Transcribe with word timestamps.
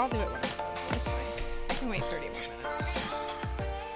I'll 0.00 0.08
do 0.08 0.16
it 0.16 0.26
when 0.28 0.36
I'm 0.36 0.40
done. 0.40 0.66
It's 0.92 1.08
fine. 1.08 1.26
I 1.68 1.74
can 1.74 1.88
wait 1.90 2.02
30 2.04 2.24
more 2.24 2.32
minutes. 2.62 3.12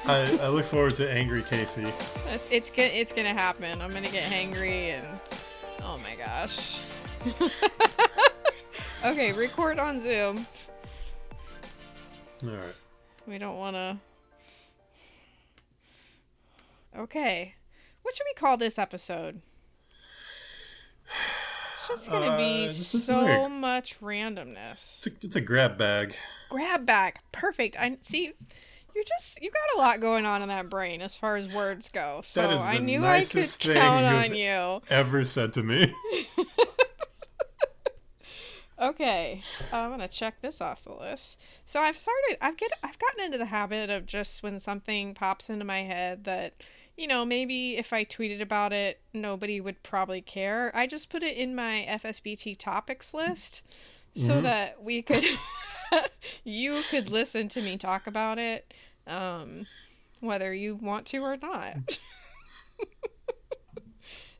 I, 0.06 0.38
I 0.44 0.48
look 0.48 0.66
forward 0.66 0.94
to 0.96 1.10
angry 1.10 1.40
Casey. 1.40 1.86
It's 2.28 2.48
it's 2.50 2.68
go- 2.68 2.82
it's 2.82 3.14
gonna 3.14 3.32
happen. 3.32 3.80
I'm 3.80 3.90
gonna 3.90 4.10
get 4.10 4.22
hangry 4.24 4.90
and 4.90 5.06
oh 5.82 5.98
my 6.02 6.14
gosh. 6.16 6.82
okay, 9.06 9.32
record 9.32 9.78
on 9.78 9.98
Zoom. 9.98 10.46
All 12.42 12.50
right. 12.50 12.74
We 13.26 13.38
don't 13.38 13.56
want 13.56 13.74
to. 13.76 13.98
Okay, 16.98 17.54
what 18.02 18.14
should 18.14 18.26
we 18.28 18.34
call 18.34 18.58
this 18.58 18.78
episode? 18.78 19.40
It's 21.90 22.00
just 22.02 22.10
gonna 22.10 22.26
Uh, 22.32 22.36
be 22.36 22.68
so 22.70 23.20
like- 23.22 23.50
much 23.50 24.00
randomness. 24.00 24.98
It's 24.98 25.06
a, 25.06 25.10
it's 25.22 25.36
a 25.36 25.40
grab 25.40 25.76
bag. 25.78 26.14
Grab 26.48 26.86
bag, 26.86 27.18
perfect. 27.32 27.76
I 27.78 27.96
see. 28.00 28.32
You're 28.94 29.04
just 29.04 29.42
you 29.42 29.50
got 29.50 29.76
a 29.76 29.78
lot 29.78 30.00
going 30.00 30.24
on 30.24 30.42
in 30.42 30.48
that 30.48 30.70
brain 30.70 31.02
as 31.02 31.16
far 31.16 31.36
as 31.36 31.52
words 31.52 31.88
go. 31.88 32.20
So 32.22 32.42
That 32.42 32.52
is 32.54 32.60
I 32.62 32.76
the 32.76 32.82
knew 32.84 32.98
I 32.98 33.00
could 33.00 33.34
nicest 33.34 33.62
thing 33.64 33.74
count 33.74 34.04
on 34.04 34.34
you. 34.34 34.82
Ever 34.88 35.24
said 35.24 35.52
to 35.54 35.62
me. 35.62 35.92
Okay, 38.76 39.40
I'm 39.72 39.90
gonna 39.90 40.08
check 40.08 40.40
this 40.42 40.60
off 40.60 40.82
the 40.82 40.92
list. 40.94 41.38
So 41.64 41.78
I've 41.80 41.96
started. 41.96 42.38
I've 42.40 42.56
get. 42.56 42.72
I've 42.82 42.98
gotten 42.98 43.24
into 43.24 43.38
the 43.38 43.44
habit 43.46 43.88
of 43.88 44.04
just 44.04 44.42
when 44.42 44.58
something 44.58 45.14
pops 45.14 45.48
into 45.48 45.64
my 45.64 45.82
head 45.84 46.24
that, 46.24 46.54
you 46.96 47.06
know, 47.06 47.24
maybe 47.24 47.76
if 47.76 47.92
I 47.92 48.04
tweeted 48.04 48.40
about 48.40 48.72
it, 48.72 49.00
nobody 49.12 49.60
would 49.60 49.82
probably 49.82 50.20
care. 50.20 50.70
I 50.74 50.86
just 50.86 51.08
put 51.10 51.22
it 51.22 51.36
in 51.36 51.54
my 51.54 51.84
FSBT 51.88 52.56
topics 52.58 53.12
list, 53.14 53.62
so 54.14 54.34
Mhm. 54.34 54.42
that 54.44 54.82
we 54.82 55.02
could, 55.02 55.24
you 56.44 56.80
could 56.90 57.08
listen 57.10 57.48
to 57.48 57.60
me 57.62 57.76
talk 57.76 58.06
about 58.06 58.38
it, 58.38 58.72
um, 59.06 59.66
whether 60.20 60.54
you 60.54 60.76
want 60.76 61.06
to 61.06 61.18
or 61.18 61.36
not. 61.36 61.98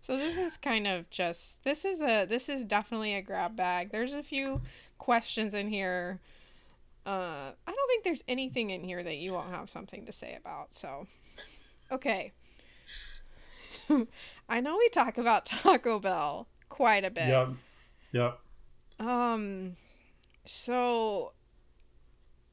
So 0.02 0.18
this 0.18 0.36
is 0.36 0.58
kind 0.58 0.86
of 0.86 1.08
just 1.08 1.64
this 1.64 1.82
is 1.86 2.02
a 2.02 2.26
this 2.26 2.50
is 2.50 2.66
definitely 2.66 3.14
a 3.14 3.22
grab 3.22 3.56
bag. 3.56 3.90
There's 3.90 4.12
a 4.12 4.22
few 4.22 4.60
questions 4.98 5.54
in 5.54 5.68
here. 5.68 6.20
Uh, 7.06 7.52
I 7.66 7.72
don't 7.72 7.88
think 7.88 8.04
there's 8.04 8.22
anything 8.28 8.68
in 8.68 8.84
here 8.84 9.02
that 9.02 9.16
you 9.16 9.32
won't 9.32 9.48
have 9.48 9.70
something 9.70 10.04
to 10.04 10.12
say 10.12 10.36
about. 10.38 10.74
So, 10.74 11.06
okay. 11.90 12.32
I 14.48 14.60
know 14.60 14.76
we 14.76 14.88
talk 14.88 15.18
about 15.18 15.46
Taco 15.46 15.98
Bell 15.98 16.46
quite 16.68 17.04
a 17.04 17.10
bit. 17.10 17.28
Yep. 17.28 17.48
Yep. 18.12 18.40
Um, 19.00 19.76
so 20.44 21.32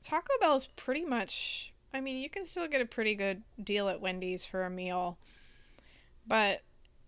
Taco 0.04 0.34
Bell 0.40 0.56
is 0.56 0.68
pretty 0.68 1.06
much. 1.06 1.74
I 1.94 2.02
mean, 2.02 2.18
you 2.18 2.30
can 2.30 2.46
still 2.46 2.68
get 2.68 2.82
a 2.82 2.86
pretty 2.86 3.16
good 3.16 3.44
deal 3.62 3.90
at 3.90 4.00
Wendy's 4.00 4.46
for 4.46 4.64
a 4.66 4.70
meal, 4.70 5.18
but 6.26 6.62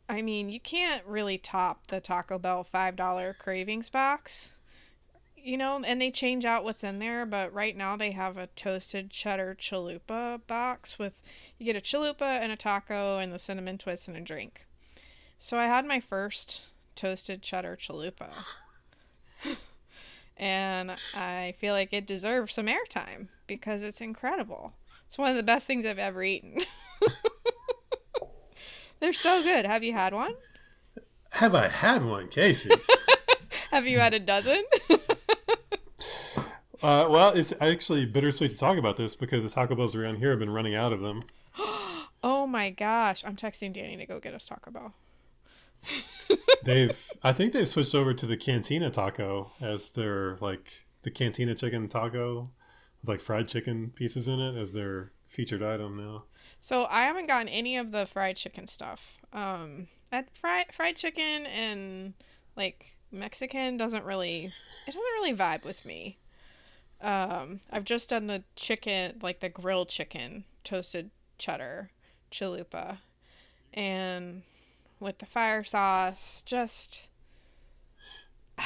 I 0.09 0.21
mean, 0.21 0.49
you 0.49 0.59
can't 0.59 1.05
really 1.05 1.37
top 1.37 1.87
the 1.87 2.01
Taco 2.01 2.37
Bell 2.37 2.63
five 2.63 2.95
dollar 2.95 3.33
cravings 3.33 3.89
box. 3.89 4.57
You 5.45 5.57
know, 5.57 5.81
and 5.85 6.01
they 6.01 6.09
change 6.09 6.45
out 6.45 6.63
what's 6.63 6.85
in 6.85 6.99
there, 6.99 7.25
but 7.25 7.53
right 7.53 7.75
now 7.75 7.97
they 7.97 8.11
have 8.11 8.37
a 8.37 8.47
toasted 8.47 9.09
cheddar 9.09 9.57
chalupa 9.59 10.39
box 10.47 10.97
with 10.97 11.13
you 11.57 11.65
get 11.65 11.75
a 11.75 11.81
chalupa 11.81 12.39
and 12.39 12.49
a 12.49 12.55
taco 12.55 13.17
and 13.17 13.33
the 13.33 13.37
cinnamon 13.37 13.77
twist 13.77 14.07
and 14.07 14.15
a 14.15 14.21
drink. 14.21 14.65
So 15.37 15.57
I 15.57 15.65
had 15.65 15.85
my 15.85 15.99
first 15.99 16.61
toasted 16.95 17.41
cheddar 17.41 17.75
chalupa 17.75 18.29
and 20.37 20.91
I 21.13 21.55
feel 21.59 21.73
like 21.73 21.91
it 21.91 22.07
deserves 22.07 22.53
some 22.53 22.67
airtime 22.67 23.27
because 23.45 23.83
it's 23.83 23.99
incredible. 23.99 24.71
It's 25.07 25.17
one 25.17 25.31
of 25.31 25.35
the 25.35 25.43
best 25.43 25.67
things 25.67 25.85
I've 25.85 25.99
ever 25.99 26.23
eaten. 26.23 26.61
They're 29.01 29.11
so 29.11 29.43
good. 29.43 29.65
Have 29.65 29.83
you 29.83 29.91
had 29.91 30.13
one? 30.13 30.35
Have 31.31 31.53
I 31.53 31.67
had 31.67 32.05
one, 32.05 32.29
Casey? 32.29 32.73
Have 33.71 33.85
you 33.85 33.99
had 33.99 34.13
a 34.13 34.19
dozen? 34.19 34.63
Uh, 36.83 37.07
well, 37.09 37.29
it's 37.29 37.53
actually 37.61 38.05
bittersweet 38.05 38.51
to 38.51 38.57
talk 38.57 38.77
about 38.77 38.97
this 38.97 39.15
because 39.15 39.43
the 39.43 39.49
Taco 39.49 39.73
Bells 39.73 39.95
around 39.95 40.17
here 40.17 40.31
have 40.31 40.39
been 40.39 40.49
running 40.49 40.75
out 40.75 40.91
of 40.91 40.99
them. 40.99 41.23
oh 42.23 42.45
my 42.45 42.69
gosh. 42.69 43.23
I'm 43.25 43.37
texting 43.37 43.71
Danny 43.71 43.95
to 43.97 44.05
go 44.05 44.19
get 44.19 44.33
us 44.33 44.45
Taco 44.45 44.69
Bell. 44.69 44.93
They've, 46.63 47.11
I 47.23 47.33
think 47.33 47.51
they've 47.51 47.67
switched 47.67 47.93
over 47.93 48.13
to 48.13 48.25
the 48.25 48.37
Cantina 48.37 48.89
Taco 48.89 49.51
as 49.59 49.91
their 49.91 50.37
like 50.37 50.85
the 51.01 51.11
Cantina 51.11 51.55
Chicken 51.55 51.89
Taco 51.89 52.49
with 53.01 53.09
like 53.09 53.19
fried 53.19 53.49
chicken 53.49 53.91
pieces 53.93 54.29
in 54.29 54.39
it 54.39 54.55
as 54.55 54.71
their 54.71 55.11
featured 55.27 55.61
item 55.61 55.97
now. 55.97 56.23
So 56.61 56.87
I 56.89 57.03
haven't 57.03 57.27
gotten 57.27 57.49
any 57.49 57.75
of 57.75 57.91
the 57.91 58.05
fried 58.05 58.37
chicken 58.37 58.67
stuff. 58.67 59.01
Um, 59.33 59.87
that 60.11 60.29
fried 60.37 60.73
fried 60.73 60.95
chicken 60.95 61.45
and 61.47 62.13
like 62.55 62.95
Mexican 63.11 63.75
doesn't 63.75 64.05
really 64.05 64.45
it 64.45 64.85
doesn't 64.85 65.01
really 65.01 65.33
vibe 65.33 65.65
with 65.65 65.83
me. 65.85 66.17
Um, 67.03 67.59
I've 67.69 67.83
just 67.83 68.09
done 68.09 68.27
the 68.27 68.43
chicken 68.55 69.19
like 69.21 69.39
the 69.41 69.49
grilled 69.49 69.89
chicken 69.89 70.45
toasted 70.63 71.11
cheddar 71.37 71.89
chalupa, 72.31 72.99
and 73.73 74.43
with 74.99 75.17
the 75.19 75.25
fire 75.25 75.63
sauce, 75.65 76.41
just 76.45 77.09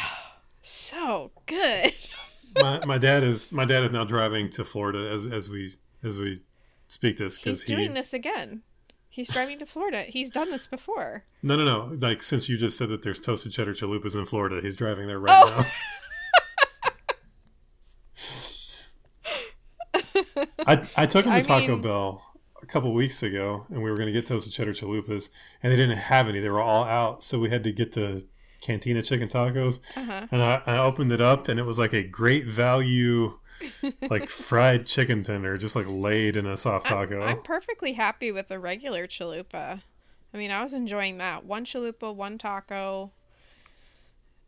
so 0.61 1.31
good. 1.45 1.93
my 2.55 2.85
my 2.85 2.97
dad 2.97 3.23
is 3.23 3.51
my 3.51 3.65
dad 3.65 3.83
is 3.83 3.91
now 3.91 4.03
driving 4.03 4.49
to 4.51 4.63
Florida 4.63 5.09
as 5.11 5.25
as 5.25 5.49
we 5.49 5.69
as 6.03 6.17
we 6.17 6.41
speak 6.87 7.17
this 7.17 7.37
He's 7.37 7.43
because 7.43 7.63
he 7.63 7.75
doing 7.75 7.93
this 7.93 8.13
again. 8.13 8.61
He's 9.09 9.29
driving 9.29 9.57
to 9.59 9.65
Florida. 9.65 10.03
He's 10.03 10.29
done 10.29 10.51
this 10.51 10.67
before. 10.67 11.23
no 11.41 11.55
no 11.57 11.65
no 11.65 11.97
like 11.99 12.21
since 12.21 12.47
you 12.49 12.57
just 12.57 12.77
said 12.77 12.89
that 12.89 13.01
there's 13.01 13.19
toasted 13.19 13.51
cheddar 13.51 13.73
chalupas 13.73 14.15
in 14.15 14.25
Florida 14.25 14.59
he's 14.61 14.75
driving 14.75 15.07
there 15.07 15.19
right 15.19 15.43
Oh. 15.43 15.49
now. 15.61 15.65
I 20.65 20.87
I 20.95 21.05
took 21.05 21.25
him 21.25 21.31
to 21.31 21.37
I 21.37 21.41
Taco 21.41 21.73
mean- 21.73 21.81
Bell 21.81 22.23
a 22.61 22.65
couple 22.65 22.91
weeks 22.93 23.21
ago 23.21 23.65
and 23.69 23.83
we 23.83 23.89
were 23.89 23.95
going 23.95 24.07
to 24.07 24.11
get 24.11 24.25
toasted 24.25 24.51
cheddar 24.51 24.73
chalupas 24.73 25.29
and 25.61 25.71
they 25.71 25.77
didn't 25.77 25.97
have 25.97 26.27
any 26.27 26.39
they 26.39 26.49
were 26.49 26.59
all 26.61 26.83
out 26.85 27.23
so 27.23 27.37
we 27.39 27.49
had 27.51 27.63
to 27.63 27.71
get 27.71 27.91
the 27.91 28.25
cantina 28.61 29.03
chicken 29.03 29.27
tacos 29.27 29.79
Uh-huh. 29.95 30.25
and 30.31 30.41
I, 30.41 30.63
I 30.65 30.77
opened 30.79 31.11
it 31.11 31.21
up 31.21 31.47
and 31.47 31.59
it 31.59 31.63
was 31.63 31.77
like 31.77 31.93
a 31.93 32.01
great 32.01 32.47
value 32.47 33.37
like 34.09 34.27
fried 34.29 34.87
chicken 34.87 35.21
tender 35.21 35.55
just 35.57 35.75
like 35.75 35.85
laid 35.87 36.35
in 36.35 36.47
a 36.47 36.57
soft 36.57 36.91
I'm- 36.91 37.07
taco 37.07 37.21
I'm, 37.21 37.41
perfectly 37.43 37.93
happy 37.93 38.31
with 38.31 38.47
the 38.47 38.57
regular 38.59 39.05
chalupa. 39.07 39.81
I 40.33 40.37
mean, 40.37 40.51
I 40.51 40.61
was 40.61 40.73
enjoying 40.73 41.19
that. 41.19 41.45
One 41.45 41.63
chalupa, 41.63 42.13
one 42.13 42.37
taco, 42.37 43.11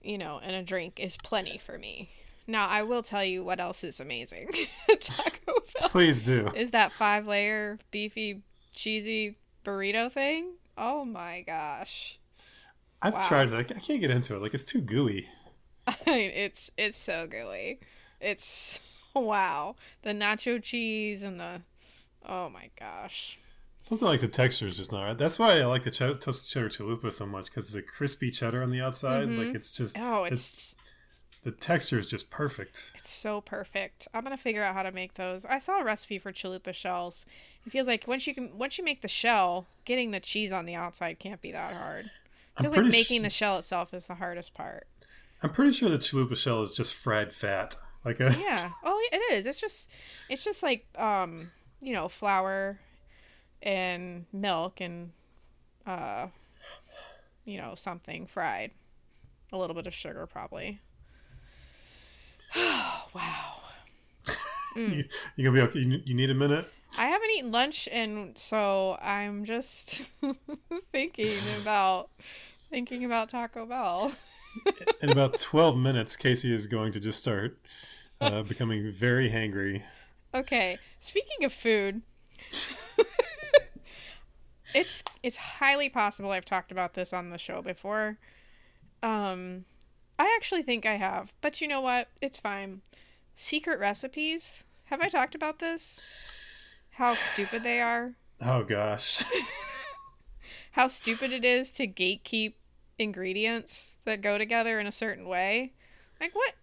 you 0.03 0.17
know, 0.17 0.39
and 0.43 0.55
a 0.55 0.61
drink 0.61 0.99
is 0.99 1.15
plenty 1.17 1.57
for 1.57 1.77
me. 1.77 2.09
Now, 2.49 2.67
I 2.67 2.81
will 2.81 3.03
tell 3.03 3.23
you 3.23 3.43
what 3.43 3.59
else 3.59 3.83
is 3.83 3.99
amazing. 3.99 4.49
Taco 4.99 5.39
Bell 5.45 5.89
please 5.89 6.23
do 6.23 6.47
is 6.55 6.71
that 6.71 6.91
five 6.91 7.27
layer 7.27 7.77
beefy 7.91 8.41
cheesy 8.73 9.37
burrito 9.63 10.11
thing. 10.11 10.53
Oh 10.75 11.05
my 11.05 11.43
gosh. 11.45 12.17
I've 13.01 13.13
Wow. 13.13 13.27
tried 13.27 13.49
it. 13.49 13.55
I 13.55 13.59
I 13.59 13.79
can't 13.79 14.01
get 14.01 14.09
into 14.09 14.35
it. 14.35 14.41
Like 14.41 14.55
it's 14.55 14.63
too 14.63 14.81
gooey. 14.81 15.27
I 15.87 15.95
mean, 16.07 16.31
it's 16.31 16.71
it's 16.75 16.97
so 16.97 17.27
gooey. 17.27 17.79
It's 18.19 18.79
wow. 19.15 19.75
The 20.01 20.11
nacho 20.11 20.61
cheese 20.61 21.21
and 21.21 21.39
the 21.39 21.61
oh 22.25 22.49
my 22.49 22.71
gosh. 22.79 23.37
Something 23.81 24.07
like 24.07 24.21
the 24.21 24.27
texture 24.27 24.67
is 24.67 24.75
just 24.75 24.91
not 24.91 25.03
right. 25.03 25.17
That's 25.17 25.37
why 25.39 25.59
I 25.59 25.65
like 25.65 25.83
the 25.83 25.91
ch- 25.91 26.19
toasted 26.19 26.49
cheddar 26.49 26.69
chalupa 26.69 27.13
so 27.13 27.25
much 27.25 27.45
because 27.45 27.69
the 27.69 27.81
crispy 27.81 28.29
cheddar 28.31 28.61
on 28.61 28.71
the 28.71 28.81
outside, 28.81 29.29
like 29.29 29.29
mm-hmm. 29.29 29.55
it's 29.55 29.71
just 29.71 29.97
Oh, 29.97 30.25
it's 30.25 30.53
it's 30.53 30.68
the 31.43 31.51
texture 31.51 31.97
is 31.97 32.07
just 32.07 32.29
perfect. 32.29 32.91
It's 32.95 33.09
so 33.09 33.41
perfect. 33.41 34.07
I'm 34.13 34.23
gonna 34.23 34.37
figure 34.37 34.61
out 34.63 34.75
how 34.75 34.83
to 34.83 34.91
make 34.91 35.13
those. 35.13 35.45
I 35.45 35.59
saw 35.59 35.79
a 35.79 35.83
recipe 35.83 36.19
for 36.19 36.31
chalupa 36.33 36.73
shells. 36.73 37.25
It 37.65 37.71
feels 37.71 37.87
like 37.87 38.07
once 38.07 38.27
you 38.27 38.33
can 38.33 38.57
once 38.57 38.77
you 38.77 38.83
make 38.83 39.01
the 39.01 39.07
shell, 39.07 39.65
getting 39.85 40.11
the 40.11 40.19
cheese 40.19 40.51
on 40.51 40.65
the 40.65 40.75
outside 40.75 41.19
can't 41.19 41.41
be 41.41 41.51
that 41.51 41.73
hard. 41.73 42.05
It 42.05 42.11
I'm 42.65 42.71
like 42.71 42.85
making 42.85 43.19
su- 43.19 43.23
the 43.23 43.29
shell 43.29 43.57
itself 43.57 43.93
is 43.93 44.05
the 44.07 44.15
hardest 44.15 44.53
part. 44.53 44.87
I'm 45.41 45.51
pretty 45.51 45.71
sure 45.71 45.89
the 45.89 45.97
chalupa 45.97 46.35
shell 46.35 46.61
is 46.61 46.73
just 46.73 46.93
fried 46.93 47.31
fat. 47.31 47.75
Like 48.03 48.19
a 48.19 48.35
Yeah. 48.39 48.71
oh, 48.83 49.01
it 49.11 49.33
is. 49.33 49.45
It's 49.45 49.61
just 49.61 49.89
it's 50.29 50.43
just 50.43 50.61
like 50.61 50.85
um 50.97 51.49
you 51.81 51.93
know 51.93 52.09
flour 52.09 52.79
and 53.61 54.25
milk 54.33 54.81
and 54.81 55.11
uh 55.85 56.27
you 57.45 57.57
know 57.57 57.75
something 57.75 58.27
fried, 58.27 58.71
a 59.53 59.57
little 59.57 59.75
bit 59.75 59.87
of 59.87 59.93
sugar 59.93 60.27
probably. 60.27 60.79
wow. 62.55 63.55
you, 64.75 65.05
you 65.35 65.43
gonna 65.43 65.55
be 65.55 65.61
okay. 65.69 65.79
You, 65.79 66.01
you 66.05 66.13
need 66.13 66.29
a 66.29 66.35
minute. 66.35 66.69
I 66.97 67.05
haven't 67.05 67.29
eaten 67.31 67.51
lunch, 67.51 67.87
and 67.91 68.37
so 68.37 68.97
I'm 69.01 69.45
just 69.45 70.01
thinking 70.91 71.37
about 71.61 72.09
thinking 72.69 73.05
about 73.05 73.29
Taco 73.29 73.65
Bell. 73.65 74.13
In 75.01 75.09
about 75.09 75.37
12 75.39 75.77
minutes, 75.77 76.15
Casey 76.15 76.53
is 76.53 76.67
going 76.67 76.91
to 76.93 76.99
just 76.99 77.19
start 77.19 77.57
uh, 78.19 78.41
becoming 78.41 78.89
very 78.91 79.29
hangry. 79.29 79.83
Okay, 80.33 80.77
speaking 80.99 81.45
of 81.45 81.53
food, 81.53 82.01
it's 84.73 85.03
it's 85.23 85.37
highly 85.37 85.89
possible 85.89 86.31
I've 86.31 86.45
talked 86.45 86.71
about 86.71 86.93
this 86.93 87.13
on 87.13 87.29
the 87.29 87.37
show 87.37 87.61
before. 87.61 88.17
Um, 89.01 89.65
I 90.19 90.33
actually 90.35 90.63
think 90.63 90.85
I 90.85 90.97
have, 90.97 91.33
but 91.39 91.61
you 91.61 91.67
know 91.67 91.79
what? 91.79 92.09
It's 92.21 92.39
fine. 92.39 92.81
Secret 93.35 93.79
recipes. 93.79 94.65
Have 94.85 94.99
I 94.99 95.07
talked 95.07 95.33
about 95.33 95.59
this? 95.59 95.97
How 96.91 97.13
stupid 97.13 97.63
they 97.63 97.79
are. 97.79 98.15
Oh 98.41 98.65
gosh. 98.65 99.23
How 100.73 100.89
stupid 100.89 101.31
it 101.31 101.45
is 101.45 101.71
to 101.71 101.87
gatekeep 101.87 102.53
ingredients 102.97 103.95
that 104.03 104.21
go 104.21 104.37
together 104.37 104.77
in 104.77 104.87
a 104.87 104.91
certain 104.91 105.25
way. 105.25 105.71
Like 106.19 106.35
what? 106.35 106.55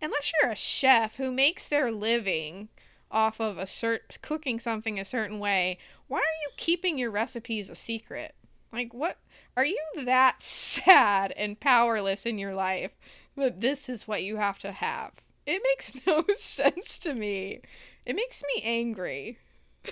Unless 0.00 0.32
you're 0.40 0.52
a 0.52 0.56
chef 0.56 1.16
who 1.16 1.32
makes 1.32 1.66
their 1.66 1.90
living 1.90 2.68
off 3.10 3.40
of 3.40 3.58
a 3.58 3.64
cert 3.64 4.22
cooking 4.22 4.60
something 4.60 5.00
a 5.00 5.04
certain 5.04 5.40
way, 5.40 5.76
why 6.06 6.18
are 6.18 6.40
you 6.42 6.50
keeping 6.56 6.98
your 6.98 7.10
recipes 7.10 7.68
a 7.68 7.74
secret? 7.74 8.36
Like 8.72 8.94
what 8.94 9.18
are 9.60 9.66
you 9.66 9.78
that 10.04 10.42
sad 10.42 11.32
and 11.36 11.60
powerless 11.60 12.24
in 12.24 12.38
your 12.38 12.54
life 12.54 12.92
that 13.36 13.60
this 13.60 13.90
is 13.90 14.08
what 14.08 14.22
you 14.22 14.36
have 14.36 14.58
to 14.60 14.72
have? 14.72 15.12
It 15.46 15.60
makes 15.62 15.94
no 16.06 16.24
sense 16.34 16.98
to 17.00 17.14
me. 17.14 17.60
It 18.06 18.16
makes 18.16 18.42
me 18.54 18.62
angry. 18.64 19.38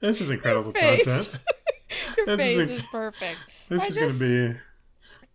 this 0.00 0.20
is 0.20 0.30
incredible 0.30 0.72
content. 0.72 1.38
Your 2.16 2.26
This 2.26 2.40
face 2.40 2.56
is 2.56 2.70
is, 2.70 2.82
perfect. 2.86 3.46
This 3.68 3.84
I 3.84 3.86
is 3.88 3.98
going 3.98 4.12
to 4.12 4.54
be. 4.54 4.58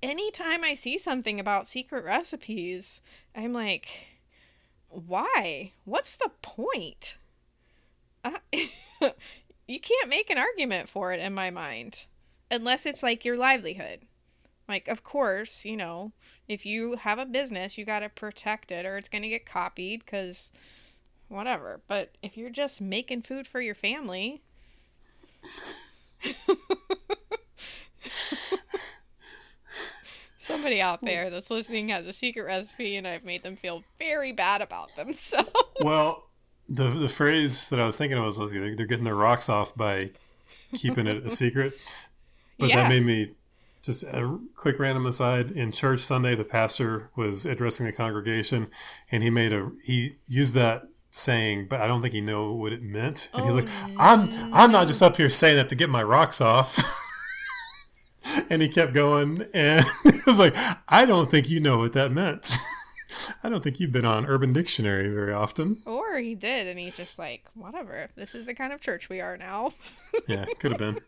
Anytime 0.02 0.64
I 0.64 0.74
see 0.74 0.98
something 0.98 1.40
about 1.40 1.68
secret 1.68 2.04
recipes, 2.04 3.02
I'm 3.36 3.54
like, 3.54 3.88
why? 4.90 5.74
What's 5.86 6.16
the 6.16 6.32
point? 6.42 7.18
Uh, 8.24 8.40
you 9.72 9.80
can't 9.80 10.10
make 10.10 10.30
an 10.30 10.38
argument 10.38 10.90
for 10.90 11.14
it 11.14 11.20
in 11.20 11.34
my 11.34 11.50
mind 11.50 12.06
unless 12.50 12.86
it's 12.86 13.02
like 13.02 13.24
your 13.24 13.38
livelihood. 13.38 14.02
Like, 14.68 14.88
of 14.88 15.04
course, 15.04 15.66
you 15.66 15.76
know, 15.76 16.12
if 16.48 16.66
you 16.66 16.96
have 16.98 17.20
a 17.20 17.26
business, 17.26 17.78
you 17.78 17.86
got 17.86 18.00
to 18.00 18.10
protect 18.10 18.72
it 18.72 18.86
or 18.86 18.98
it's 18.98 19.10
going 19.10 19.24
to 19.24 19.30
get 19.30 19.46
copied 19.46 20.06
because 20.06 20.52
whatever. 21.28 21.82
But 21.88 22.16
if 22.22 22.38
you're 22.38 22.50
just 22.50 22.82
making 22.82 23.24
food 23.24 23.48
for 23.48 23.62
your 23.62 23.76
family, 23.76 24.42
somebody 30.40 30.82
out 30.82 31.02
there 31.02 31.30
that's 31.30 31.50
listening 31.50 31.90
has 31.90 32.06
a 32.06 32.14
secret 32.14 32.44
recipe 32.44 32.96
and 32.96 33.08
I've 33.08 33.24
made 33.24 33.44
them 33.44 33.56
feel 33.56 33.84
very 33.98 34.32
bad 34.32 34.62
about 34.62 34.96
themselves. 34.96 35.52
Well, 35.82 36.31
the 36.70 36.90
the 36.90 37.08
phrase 37.08 37.70
that 37.70 37.80
I 37.80 37.86
was 37.86 37.98
thinking 37.98 38.18
of 38.18 38.24
was, 38.26 38.40
was 38.40 38.52
they're 38.52 38.76
getting 38.86 39.04
their 39.06 39.16
rocks 39.16 39.50
off 39.50 39.76
by 39.76 40.12
keeping 40.74 41.08
it 41.08 41.26
a 41.26 41.30
secret. 41.42 41.74
But 42.60 42.70
Yeah. 42.70 42.84
that 42.84 42.90
made 42.90 43.06
me 43.06 43.32
just 43.82 44.04
a 44.04 44.40
quick 44.56 44.78
random 44.80 45.06
aside. 45.08 45.52
In 45.52 45.72
church 45.72 46.00
Sunday, 46.02 46.36
the 46.36 46.44
pastor 46.44 47.10
was 47.16 47.46
addressing 47.46 47.88
the 47.88 47.92
congregation, 47.92 48.70
and 49.12 49.24
he 49.24 49.30
made 49.30 49.52
a 49.52 49.72
he 49.84 50.18
used 50.28 50.54
that 50.56 50.84
saying, 51.10 51.68
but 51.68 51.82
I 51.82 51.88
don't 51.88 52.02
think 52.02 52.14
he 52.14 52.22
knew 52.22 52.54
what 52.54 52.72
it 52.72 52.82
meant. 52.82 53.30
And 53.34 53.44
he's 53.44 53.54
Oh, 53.54 53.58
like, 53.58 53.70
"I'm 54.00 54.54
I'm 54.54 54.72
not 54.72 54.88
just 54.88 55.02
up 55.02 55.18
here 55.18 55.30
saying 55.30 55.58
that 55.58 55.68
to 55.70 55.76
get 55.76 55.90
my 55.90 56.04
rocks 56.04 56.40
off." 56.40 56.80
and 58.50 58.62
he 58.62 58.70
kept 58.70 58.94
going, 58.94 59.46
and 59.54 59.86
it 60.06 60.26
was 60.26 60.40
like, 60.40 60.56
"I 60.88 61.06
don't 61.06 61.30
think 61.30 61.50
you 61.50 61.60
know 61.60 61.78
what 61.80 61.94
that 61.94 62.12
meant." 62.12 62.56
I 63.44 63.50
don't 63.50 63.64
think 63.64 63.80
you've 63.80 63.92
been 63.92 64.06
on 64.06 64.26
Urban 64.26 64.54
Dictionary 64.54 65.10
very 65.10 65.34
often. 65.34 65.82
Or 65.86 66.18
he 66.18 66.36
did, 66.36 66.68
and 66.68 66.80
he's 66.80 66.98
just 66.98 67.20
like, 67.20 67.46
whatever. 67.54 68.10
This 68.16 68.36
is 68.36 68.46
the 68.46 68.54
kind 68.54 68.74
of 68.74 68.82
church 68.82 69.10
we 69.10 69.22
are 69.22 69.38
now. 69.38 69.74
Yeah, 70.28 70.44
could 70.60 70.72
have 70.72 70.78
been. 70.78 71.00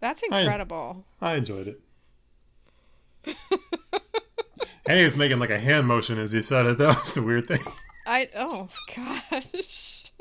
That's 0.00 0.22
incredible. 0.24 1.04
I 1.20 1.34
enjoyed 1.34 1.68
it. 1.68 1.80
and 4.86 4.98
he 4.98 5.04
was 5.04 5.16
making 5.16 5.38
like 5.38 5.50
a 5.50 5.60
hand 5.60 5.86
motion 5.86 6.18
as 6.18 6.32
he 6.32 6.42
said 6.42 6.66
it. 6.66 6.78
That 6.78 6.98
was 7.00 7.14
the 7.14 7.22
weird 7.22 7.46
thing. 7.46 7.60
I 8.04 8.28
oh 8.36 8.68
gosh. 8.94 10.12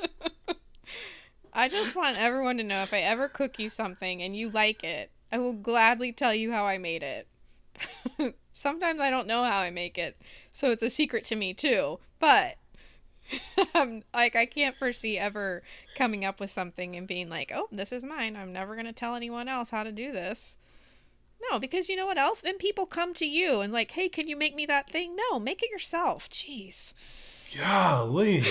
I 1.51 1.67
just 1.67 1.95
want 1.95 2.21
everyone 2.21 2.57
to 2.57 2.63
know 2.63 2.83
if 2.83 2.93
I 2.93 2.99
ever 2.99 3.27
cook 3.27 3.59
you 3.59 3.69
something 3.69 4.21
and 4.21 4.35
you 4.35 4.49
like 4.49 4.83
it, 4.83 5.11
I 5.31 5.39
will 5.39 5.53
gladly 5.53 6.11
tell 6.11 6.33
you 6.33 6.51
how 6.51 6.65
I 6.65 6.77
made 6.77 7.03
it. 7.03 7.27
Sometimes 8.53 8.99
I 8.99 9.09
don't 9.09 9.27
know 9.27 9.43
how 9.43 9.59
I 9.59 9.71
make 9.71 9.97
it, 9.97 10.15
so 10.53 10.71
it's 10.71 10.83
a 10.83 10.89
secret 10.89 11.25
to 11.25 11.35
me 11.35 11.53
too. 11.53 11.99
But 12.19 12.57
I'm 13.57 13.67
um, 13.75 14.03
like 14.13 14.35
I 14.35 14.45
can't 14.45 14.75
foresee 14.75 15.17
ever 15.17 15.63
coming 15.95 16.23
up 16.23 16.39
with 16.39 16.51
something 16.51 16.95
and 16.95 17.07
being 17.07 17.29
like, 17.29 17.51
"Oh, 17.53 17.67
this 17.71 17.91
is 17.91 18.03
mine. 18.03 18.35
I'm 18.35 18.53
never 18.53 18.75
going 18.75 18.85
to 18.85 18.93
tell 18.93 19.15
anyone 19.15 19.47
else 19.47 19.71
how 19.71 19.83
to 19.83 19.91
do 19.91 20.11
this." 20.11 20.57
No, 21.51 21.59
because 21.59 21.89
you 21.89 21.95
know 21.95 22.05
what 22.05 22.17
else? 22.17 22.39
Then 22.39 22.57
people 22.57 22.85
come 22.85 23.13
to 23.15 23.25
you 23.25 23.61
and 23.61 23.73
like, 23.73 23.91
"Hey, 23.91 24.07
can 24.07 24.27
you 24.27 24.37
make 24.37 24.55
me 24.55 24.65
that 24.67 24.89
thing?" 24.89 25.15
No, 25.15 25.39
make 25.39 25.63
it 25.63 25.71
yourself. 25.71 26.29
Jeez. 26.29 26.93
Golly. 27.57 28.43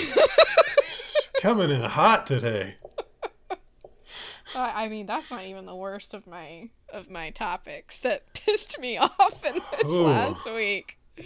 Coming 1.40 1.70
in 1.70 1.82
hot 1.82 2.26
today. 2.26 2.76
I 4.54 4.88
mean, 4.88 5.06
that's 5.06 5.30
not 5.30 5.46
even 5.46 5.64
the 5.64 5.74
worst 5.74 6.12
of 6.12 6.26
my 6.26 6.68
of 6.92 7.08
my 7.10 7.30
topics 7.30 7.98
that 8.00 8.34
pissed 8.34 8.78
me 8.78 8.98
off 8.98 9.44
in 9.44 9.54
this 9.54 9.90
Ooh. 9.90 10.02
last 10.02 10.44
week. 10.52 10.98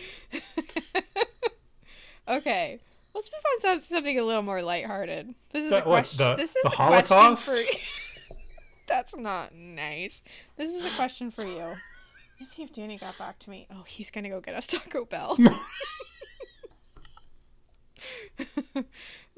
okay, 2.28 2.80
let's 3.14 3.30
move 3.30 3.42
on 3.72 3.80
to 3.80 3.86
something 3.86 4.18
a 4.18 4.22
little 4.22 4.42
more 4.42 4.62
lighthearted. 4.62 5.34
This 5.52 5.64
is 5.64 5.68
a 5.68 5.76
That 5.76 5.86
what, 5.86 5.92
question. 6.00 6.18
the- 6.18 6.36
this 6.36 6.56
is 6.56 6.62
the 6.62 6.68
a 6.68 6.72
question 6.72 7.06
Holocaust? 7.16 7.48
for. 7.48 8.34
that's 8.88 9.16
not 9.16 9.54
nice. 9.54 10.22
This 10.56 10.70
is 10.70 10.94
a 10.94 10.96
question 10.96 11.30
for 11.30 11.44
you. 11.44 11.74
Let's 12.40 12.54
see 12.54 12.62
if 12.62 12.72
Danny 12.72 12.98
got 12.98 13.16
back 13.18 13.38
to 13.40 13.50
me. 13.50 13.66
Oh, 13.70 13.84
he's 13.86 14.10
gonna 14.10 14.28
go 14.28 14.40
get 14.40 14.54
us 14.54 14.66
Taco 14.66 15.04
Bell. 15.06 15.38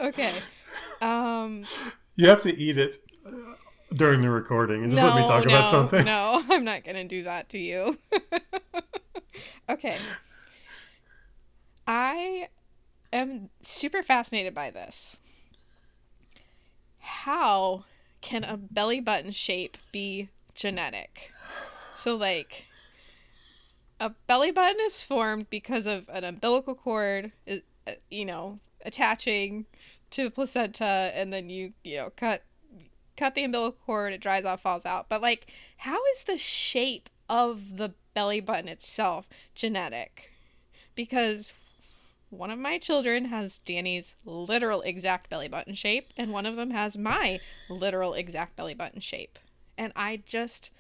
okay. 0.01 0.33
Um. 1.01 1.65
You 2.17 2.29
have 2.29 2.43
to 2.43 2.59
eat 2.59 2.77
it 2.77 2.97
uh, 3.25 3.31
during 3.95 4.23
the 4.23 4.31
recording 4.31 4.83
and 4.83 4.91
just 4.91 5.01
let 5.03 5.15
me 5.15 5.23
talk 5.23 5.45
no, 5.47 5.55
about 5.55 5.71
something. 5.71 6.05
No, 6.05 6.43
I'm 6.51 6.65
not 6.65 6.83
going 6.83 6.97
to 6.97 7.05
do 7.05 7.23
that 7.23 7.49
to 7.51 7.59
you. 7.59 7.97
okay. 9.71 9.97
I 11.89 12.49
am 13.15 13.49
super 13.63 14.03
fascinated 14.03 14.55
by 14.55 14.71
this. 14.71 15.17
How 16.99 17.85
can 18.21 18.45
a 18.45 18.59
belly 18.59 19.01
button 19.01 19.31
shape 19.31 19.79
be 19.91 20.29
genetic? 20.55 21.33
So, 21.95 22.15
like, 22.15 22.67
a 23.99 24.11
belly 24.27 24.51
button 24.51 24.77
is 24.83 25.03
formed 25.03 25.49
because 25.49 25.87
of 25.87 26.11
an 26.11 26.25
umbilical 26.25 26.75
cord, 26.75 27.33
uh, 27.51 27.57
you 28.11 28.27
know, 28.27 28.59
attaching 28.85 29.65
to 30.11 30.27
a 30.27 30.31
placenta, 30.31 31.11
and 31.15 31.33
then 31.33 31.49
you, 31.49 31.73
you 31.83 31.97
know, 31.97 32.13
cut 32.17 32.43
cut 33.17 33.35
the 33.35 33.45
umbilical 33.45 33.81
cord, 33.87 34.13
it 34.13 34.21
dries 34.21 34.45
off, 34.45 34.61
falls 34.61 34.85
out. 34.85 35.09
But 35.09 35.23
like, 35.23 35.47
how 35.79 35.99
is 36.13 36.25
the 36.25 36.37
shape 36.37 37.09
of 37.31 37.79
the 37.79 37.95
belly 38.13 38.41
button 38.41 38.69
itself 38.69 39.27
genetic? 39.55 40.33
Because 40.95 41.53
one 42.31 42.51
of 42.51 42.59
my 42.59 42.79
children 42.79 43.27
has 43.27 43.59
Danny's 43.59 44.15
literal 44.25 44.83
exact 44.83 45.31
belly 45.31 45.49
button 45.49 45.75
shape, 45.75 46.07
and 46.17 46.33
one 46.33 46.47
of 46.47 46.57
them 46.57 46.71
has 46.71 46.99
my 46.99 47.41
literal 47.69 48.15
exact 48.15 48.57
belly 48.57 48.75
button 48.75 49.01
shape. 49.01 49.39
And 49.77 49.93
I 49.97 50.23
just 50.27 50.71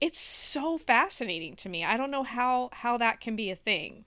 it's 0.00 0.18
so 0.18 0.78
fascinating 0.78 1.56
to 1.56 1.68
me. 1.68 1.84
I 1.84 1.96
don't 1.96 2.10
know 2.10 2.22
how 2.22 2.70
how 2.72 2.96
that 2.98 3.20
can 3.20 3.36
be 3.36 3.50
a 3.50 3.56
thing. 3.56 4.04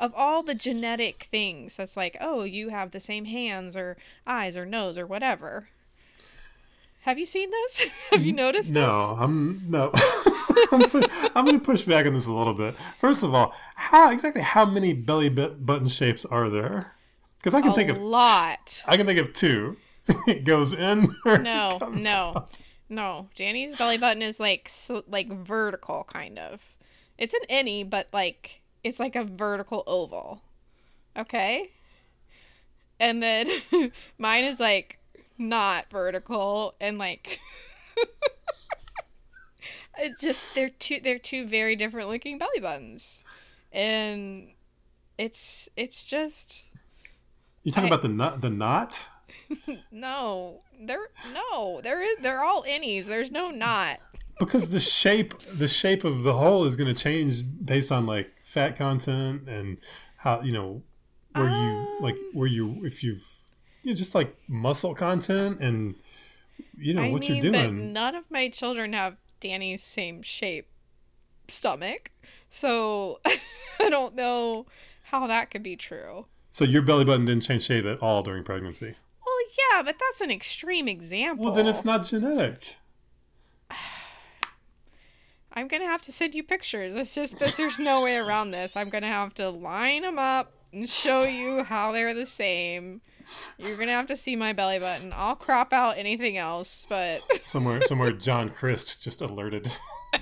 Of 0.00 0.12
all 0.16 0.42
the 0.42 0.54
genetic 0.54 1.28
things 1.30 1.76
that's 1.76 1.96
like, 1.96 2.16
oh, 2.20 2.42
you 2.42 2.70
have 2.70 2.90
the 2.90 2.98
same 2.98 3.26
hands 3.26 3.76
or 3.76 3.96
eyes 4.26 4.56
or 4.56 4.66
nose 4.66 4.98
or 4.98 5.06
whatever. 5.06 5.68
Have 7.02 7.18
you 7.18 7.26
seen 7.26 7.50
this? 7.50 7.88
Have 8.10 8.22
you 8.22 8.32
noticed 8.32 8.70
No, 8.70 9.16
I'm 9.20 9.64
no. 9.68 9.92
I'm, 10.72 10.82
I'm 11.34 11.44
going 11.44 11.58
to 11.58 11.64
push 11.64 11.82
back 11.82 12.06
on 12.06 12.12
this 12.12 12.28
a 12.28 12.32
little 12.32 12.54
bit. 12.54 12.76
First 12.96 13.22
of 13.22 13.34
all, 13.34 13.54
how 13.74 14.10
exactly 14.10 14.42
how 14.42 14.64
many 14.64 14.92
belly 14.92 15.28
button 15.28 15.88
shapes 15.88 16.24
are 16.24 16.48
there? 16.48 16.92
Because 17.38 17.54
I 17.54 17.60
can 17.60 17.70
this? 17.70 17.76
think 17.76 17.88
a 17.90 17.92
of 17.92 17.98
lot. 17.98 18.82
I 18.86 18.96
can 18.96 19.06
think 19.06 19.18
of 19.18 19.32
two. 19.32 19.76
it 20.26 20.44
goes 20.44 20.72
in. 20.72 21.08
No, 21.24 21.36
no, 21.38 22.32
out. 22.36 22.58
no. 22.88 23.28
Danny's 23.34 23.78
belly 23.78 23.98
button 23.98 24.22
is 24.22 24.40
like 24.40 24.68
so, 24.68 25.04
like 25.08 25.28
vertical, 25.32 26.04
kind 26.04 26.38
of. 26.38 26.60
It's 27.18 27.34
an 27.34 27.40
any, 27.48 27.84
but 27.84 28.08
like 28.12 28.62
it's 28.82 28.98
like 28.98 29.16
a 29.16 29.24
vertical 29.24 29.84
oval. 29.86 30.42
Okay. 31.16 31.70
and 32.98 33.22
then 33.22 33.48
mine 34.18 34.44
is 34.44 34.58
like 34.58 34.98
not 35.38 35.90
vertical 35.90 36.74
and 36.80 36.98
like 36.98 37.40
it's 40.02 40.20
just 40.20 40.54
they're 40.54 40.68
two 40.70 41.00
they're 41.00 41.18
two 41.18 41.46
very 41.46 41.76
different 41.76 42.08
looking 42.08 42.38
belly 42.38 42.60
buttons 42.60 43.22
and 43.72 44.48
it's 45.18 45.68
it's 45.76 46.02
just 46.04 46.62
You 47.62 47.70
talking 47.72 47.84
I- 47.90 47.94
about 47.94 48.02
the 48.02 48.08
nut? 48.08 48.40
The 48.40 48.50
knot? 48.50 49.08
no 49.90 50.60
they're 50.80 51.08
no 51.32 51.80
there 51.82 52.02
is 52.02 52.16
they're 52.20 52.42
all 52.42 52.62
innies 52.64 53.04
there's 53.06 53.30
no 53.30 53.50
knot 53.50 53.98
Because 54.38 54.70
the 54.72 54.80
shape, 54.80 55.34
the 55.52 55.68
shape 55.68 56.04
of 56.04 56.22
the 56.22 56.34
hole 56.34 56.64
is 56.64 56.76
going 56.76 56.92
to 56.92 57.00
change 57.00 57.42
based 57.64 57.90
on 57.92 58.06
like 58.06 58.30
fat 58.42 58.76
content 58.76 59.48
and 59.48 59.78
how 60.18 60.40
you 60.42 60.52
know 60.52 60.82
where 61.34 61.48
you 61.48 61.98
like 62.00 62.14
Um. 62.16 62.30
where 62.34 62.48
you 62.48 62.84
if 62.84 63.02
you've 63.04 63.26
you 63.82 63.90
know, 63.90 63.96
just 63.96 64.14
like 64.14 64.34
muscle 64.48 64.94
content 64.94 65.60
and 65.60 65.94
you 66.78 66.92
know 66.94 67.02
I 67.04 67.10
what 67.10 67.22
mean, 67.28 67.42
you're 67.42 67.52
but 67.52 67.62
doing. 67.66 67.92
none 67.92 68.14
of 68.14 68.24
my 68.30 68.48
children 68.48 68.92
have 68.92 69.16
Danny's 69.42 69.82
same 69.82 70.22
shape 70.22 70.68
stomach, 71.48 72.12
so 72.48 73.20
I 73.80 73.90
don't 73.90 74.14
know 74.14 74.66
how 75.04 75.26
that 75.26 75.50
could 75.50 75.64
be 75.64 75.76
true. 75.76 76.26
So 76.50 76.64
your 76.64 76.82
belly 76.82 77.04
button 77.04 77.24
didn't 77.24 77.42
change 77.42 77.64
shape 77.64 77.84
at 77.84 77.98
all 77.98 78.22
during 78.22 78.44
pregnancy. 78.44 78.94
Well, 79.26 79.36
yeah, 79.58 79.82
but 79.82 79.96
that's 79.98 80.20
an 80.20 80.30
extreme 80.30 80.86
example. 80.86 81.46
Well, 81.46 81.54
then 81.54 81.66
it's 81.66 81.84
not 81.84 82.04
genetic. 82.04 82.76
I'm 85.52 85.66
gonna 85.68 85.86
have 85.86 86.02
to 86.02 86.12
send 86.12 86.34
you 86.34 86.44
pictures. 86.44 86.94
It's 86.94 87.14
just 87.14 87.38
that 87.40 87.54
there's 87.56 87.78
no 87.78 88.02
way 88.02 88.16
around 88.16 88.52
this. 88.52 88.76
I'm 88.76 88.88
gonna 88.88 89.08
have 89.08 89.34
to 89.34 89.50
line 89.50 90.02
them 90.02 90.18
up 90.18 90.52
and 90.72 90.88
show 90.88 91.24
you 91.24 91.64
how 91.64 91.90
they're 91.92 92.14
the 92.14 92.26
same. 92.26 93.02
You're 93.58 93.76
gonna 93.76 93.92
have 93.92 94.06
to 94.08 94.16
see 94.16 94.36
my 94.36 94.52
belly 94.52 94.78
button. 94.78 95.12
I'll 95.14 95.36
crop 95.36 95.72
out 95.72 95.98
anything 95.98 96.36
else, 96.36 96.86
but 96.88 97.14
Somewhere, 97.42 97.82
somewhere, 97.82 98.12
John 98.12 98.50
Christ 98.50 99.02
just 99.02 99.20
alerted. 99.22 99.68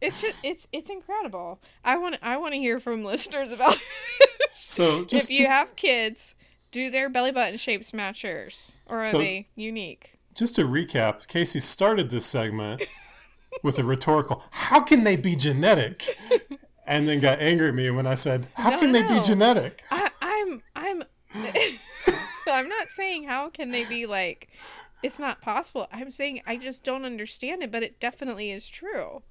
it's 0.00 0.20
just 0.20 0.44
it's 0.44 0.68
it's 0.72 0.90
incredible. 0.90 1.60
I 1.84 1.96
want 1.96 2.16
I 2.22 2.36
want 2.36 2.54
to 2.54 2.60
hear 2.60 2.78
from 2.80 3.04
listeners 3.04 3.50
about 3.50 3.78
this. 4.40 4.56
So 4.56 5.04
just, 5.04 5.26
if 5.26 5.30
you 5.30 5.38
just, 5.38 5.50
have 5.50 5.76
kids, 5.76 6.34
do 6.72 6.90
their 6.90 7.08
belly 7.08 7.32
button 7.32 7.56
shapes 7.58 7.92
match 7.92 8.24
yours, 8.24 8.72
or 8.86 9.00
are 9.00 9.06
So- 9.06 9.18
they 9.18 9.48
unique? 9.54 10.10
just 10.34 10.56
to 10.56 10.62
recap, 10.64 11.28
Casey 11.28 11.60
started 11.60 12.10
this 12.10 12.26
segment 12.26 12.84
with 13.62 13.78
a 13.78 13.84
rhetorical, 13.84 14.42
"How 14.50 14.80
can 14.80 15.04
they 15.04 15.14
be 15.16 15.36
genetic?" 15.36 16.18
And 16.86 17.08
then 17.08 17.20
got 17.20 17.40
angry 17.40 17.68
at 17.68 17.74
me 17.74 17.90
when 17.90 18.06
I 18.06 18.14
said, 18.14 18.46
"How 18.54 18.70
No, 18.70 18.78
can 18.78 18.92
no, 18.92 19.00
they 19.00 19.08
be 19.14 19.20
genetic?" 19.22 19.82
I, 19.90 20.10
I'm 20.20 20.62
I'm 20.76 21.02
I'm 22.46 22.68
not 22.68 22.88
saying 22.88 23.24
how 23.24 23.48
can 23.48 23.70
they 23.70 23.84
be 23.86 24.06
like 24.06 24.48
it's 25.02 25.18
not 25.18 25.40
possible. 25.42 25.86
I'm 25.92 26.10
saying 26.10 26.42
I 26.46 26.56
just 26.56 26.84
don't 26.84 27.04
understand 27.04 27.62
it, 27.62 27.70
but 27.72 27.82
it 27.82 28.00
definitely 28.00 28.50
is 28.50 28.68
true. 28.68 29.22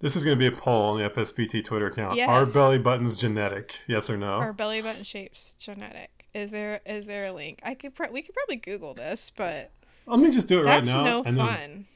This 0.00 0.14
is 0.14 0.24
going 0.24 0.36
to 0.36 0.38
be 0.38 0.46
a 0.46 0.56
poll 0.56 0.92
on 0.92 0.98
the 0.98 1.08
FSBT 1.08 1.64
Twitter 1.64 1.86
account. 1.86 2.16
Yes. 2.16 2.28
Are 2.28 2.46
belly 2.46 2.78
buttons 2.78 3.16
genetic? 3.16 3.82
Yes 3.88 4.08
or 4.08 4.16
no? 4.16 4.34
Are 4.34 4.52
belly 4.52 4.80
button 4.80 5.02
shapes 5.02 5.56
genetic? 5.58 6.26
Is 6.34 6.50
there 6.52 6.80
is 6.86 7.06
there 7.06 7.26
a 7.26 7.32
link? 7.32 7.58
I 7.64 7.74
could 7.74 7.94
pro- 7.96 8.10
we 8.12 8.22
could 8.22 8.34
probably 8.34 8.56
Google 8.56 8.94
this, 8.94 9.32
but 9.34 9.70
Let 10.06 10.20
me 10.20 10.30
just 10.30 10.46
do 10.46 10.60
it 10.60 10.64
right 10.64 10.76
that's 10.84 10.86
now. 10.86 11.02
no 11.04 11.22
and 11.24 11.36
then 11.36 11.46
fun. 11.46 11.86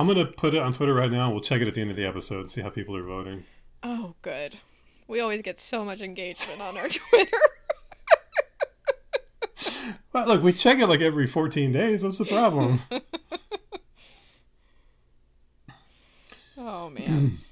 I'm 0.00 0.06
going 0.06 0.16
to 0.16 0.32
put 0.32 0.54
it 0.54 0.62
on 0.62 0.72
Twitter 0.72 0.94
right 0.94 1.10
now. 1.12 1.30
We'll 1.30 1.42
check 1.42 1.60
it 1.60 1.68
at 1.68 1.74
the 1.74 1.82
end 1.82 1.90
of 1.90 1.96
the 1.96 2.06
episode 2.06 2.40
and 2.40 2.50
see 2.50 2.62
how 2.62 2.70
people 2.70 2.96
are 2.96 3.02
voting. 3.02 3.44
Oh, 3.82 4.14
good. 4.22 4.56
We 5.06 5.20
always 5.20 5.42
get 5.42 5.58
so 5.58 5.84
much 5.84 6.00
engagement 6.00 6.58
on 6.58 6.78
our 6.78 6.88
Twitter. 6.88 7.36
Well, 10.12 10.26
look, 10.26 10.42
we 10.42 10.52
check 10.52 10.78
it 10.78 10.88
like 10.88 11.00
every 11.00 11.26
14 11.26 11.70
days. 11.70 12.02
What's 12.02 12.18
the 12.18 12.24
problem? 12.24 12.80
oh 16.58 16.90
man. 16.90 17.38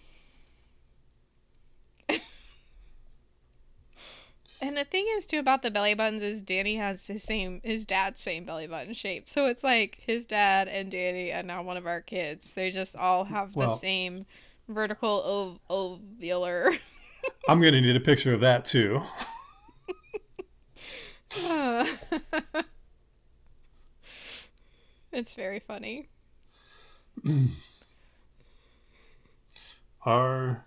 And 4.61 4.77
the 4.77 4.85
thing 4.85 5.07
is 5.17 5.25
too 5.25 5.39
about 5.39 5.63
the 5.63 5.71
belly 5.71 5.95
buttons 5.95 6.23
is 6.23 6.43
Danny 6.43 6.77
has 6.77 7.07
his 7.07 7.23
same 7.23 7.61
his 7.63 7.85
dad's 7.85 8.21
same 8.21 8.45
belly 8.45 8.67
button 8.67 8.93
shape. 8.93 9.29
So 9.29 9.47
it's 9.47 9.63
like 9.63 9.99
his 10.05 10.27
dad 10.27 10.67
and 10.67 10.91
Danny 10.91 11.31
and 11.31 11.47
now 11.47 11.63
one 11.63 11.77
of 11.77 11.87
our 11.87 12.01
kids. 12.01 12.51
They 12.53 12.73
just 12.73 12.97
all 12.97 13.25
have 13.25 13.55
the 13.55 13.69
same 13.69 14.27
vertical 14.69 15.61
ov- 15.71 16.01
ovular. 16.01 16.77
I'm 17.49 17.61
going 17.61 17.75
to 17.75 17.81
need 17.81 17.95
a 17.95 18.01
picture 18.01 18.35
of 18.35 18.41
that 18.41 18.65
too. 18.65 19.03
it's 25.13 25.35
very 25.35 25.61
funny. 25.61 26.09
Our 30.05 30.65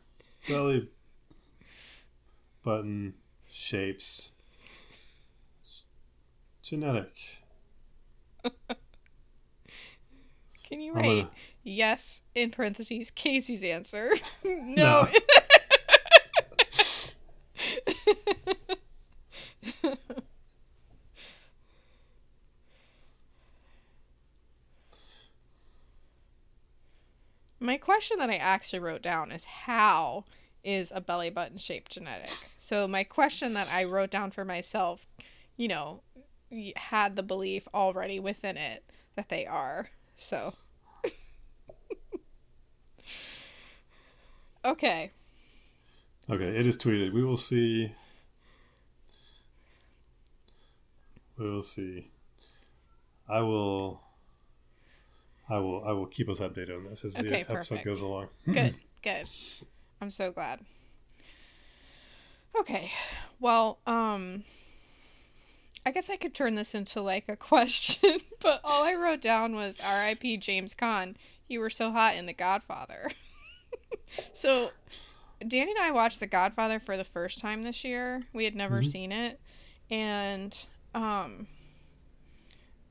belly 0.48 0.90
button 2.64 3.16
shapes 3.52 4.32
genetic? 6.64 7.14
Can 10.64 10.80
you 10.82 10.92
I'm 10.94 10.98
write 10.98 11.06
gonna- 11.24 11.30
yes 11.64 12.22
in 12.34 12.50
parentheses 12.52 13.12
Casey's 13.12 13.62
answer? 13.64 14.12
no. 14.44 15.06
No. 15.06 15.08
My 27.60 27.78
question 27.78 28.18
that 28.20 28.30
I 28.30 28.36
actually 28.38 28.80
wrote 28.80 29.02
down 29.02 29.32
is 29.32 29.46
how 29.46 30.26
is 30.64 30.92
a 30.94 31.02
belly 31.02 31.30
button 31.30 31.58
shaped 31.58 31.92
genetic? 31.92 32.32
So 32.60 32.88
my 32.88 33.04
question 33.04 33.54
that 33.54 33.70
I 33.72 33.84
wrote 33.86 34.12
down 34.12 34.32
for 34.32 34.46
myself, 34.46 35.08
you 35.58 35.68
know, 35.68 36.02
had 36.76 37.16
the 37.16 37.24
belief 37.24 37.68
already 37.74 38.20
within 38.20 38.58
it 38.58 38.84
that 39.16 39.30
they 39.30 39.46
are. 39.46 39.90
So 40.18 40.54
Okay. 44.64 45.12
Okay, 46.30 46.58
it 46.58 46.68
is 46.68 46.78
tweeted. 46.78 47.14
We 47.14 47.24
will 47.24 47.38
see. 47.38 47.94
We 51.38 51.50
will 51.50 51.64
see. 51.64 52.12
I 53.28 53.40
will. 53.42 54.02
I 55.50 55.58
will. 55.58 55.84
I 55.84 55.92
will 55.94 56.06
keep 56.06 56.30
us 56.30 56.40
updated 56.40 56.78
on 56.78 56.86
this 56.90 57.04
as 57.04 57.16
the 57.16 57.40
episode 57.40 57.54
perfect. 57.56 57.86
goes 57.86 58.02
along. 58.02 58.28
Good. 58.46 58.76
Good. 59.02 59.28
I'm 60.02 60.12
so 60.12 60.32
glad. 60.32 60.60
Okay. 62.60 62.92
Well, 63.40 63.78
um 63.88 64.44
I 65.86 65.92
guess 65.92 66.10
I 66.10 66.16
could 66.18 66.36
turn 66.36 66.56
this 66.56 66.76
into 66.76 67.02
like 67.02 67.28
a 67.30 67.36
question, 67.38 68.20
but 68.42 68.62
all 68.64 68.84
I 68.84 68.96
wrote 68.96 69.22
down 69.22 69.56
was 69.56 69.80
R.I.P. 69.84 70.38
James 70.38 70.76
Caan. 70.76 71.16
You 71.48 71.60
were 71.60 71.70
so 71.72 71.92
hot 71.92 72.16
in 72.16 72.26
The 72.28 72.34
Godfather. 72.34 73.10
so, 74.34 74.72
Danny 75.46 75.72
and 75.72 75.80
I 75.80 75.92
watched 75.92 76.20
The 76.20 76.28
Godfather 76.28 76.80
for 76.80 76.98
the 76.98 77.04
first 77.04 77.40
time 77.40 77.64
this 77.64 77.84
year. 77.84 78.24
We 78.32 78.46
had 78.46 78.56
never 78.56 78.82
Mhm. 78.82 78.88
seen 78.92 79.12
it, 79.12 79.40
and 79.90 80.56
um, 80.94 81.48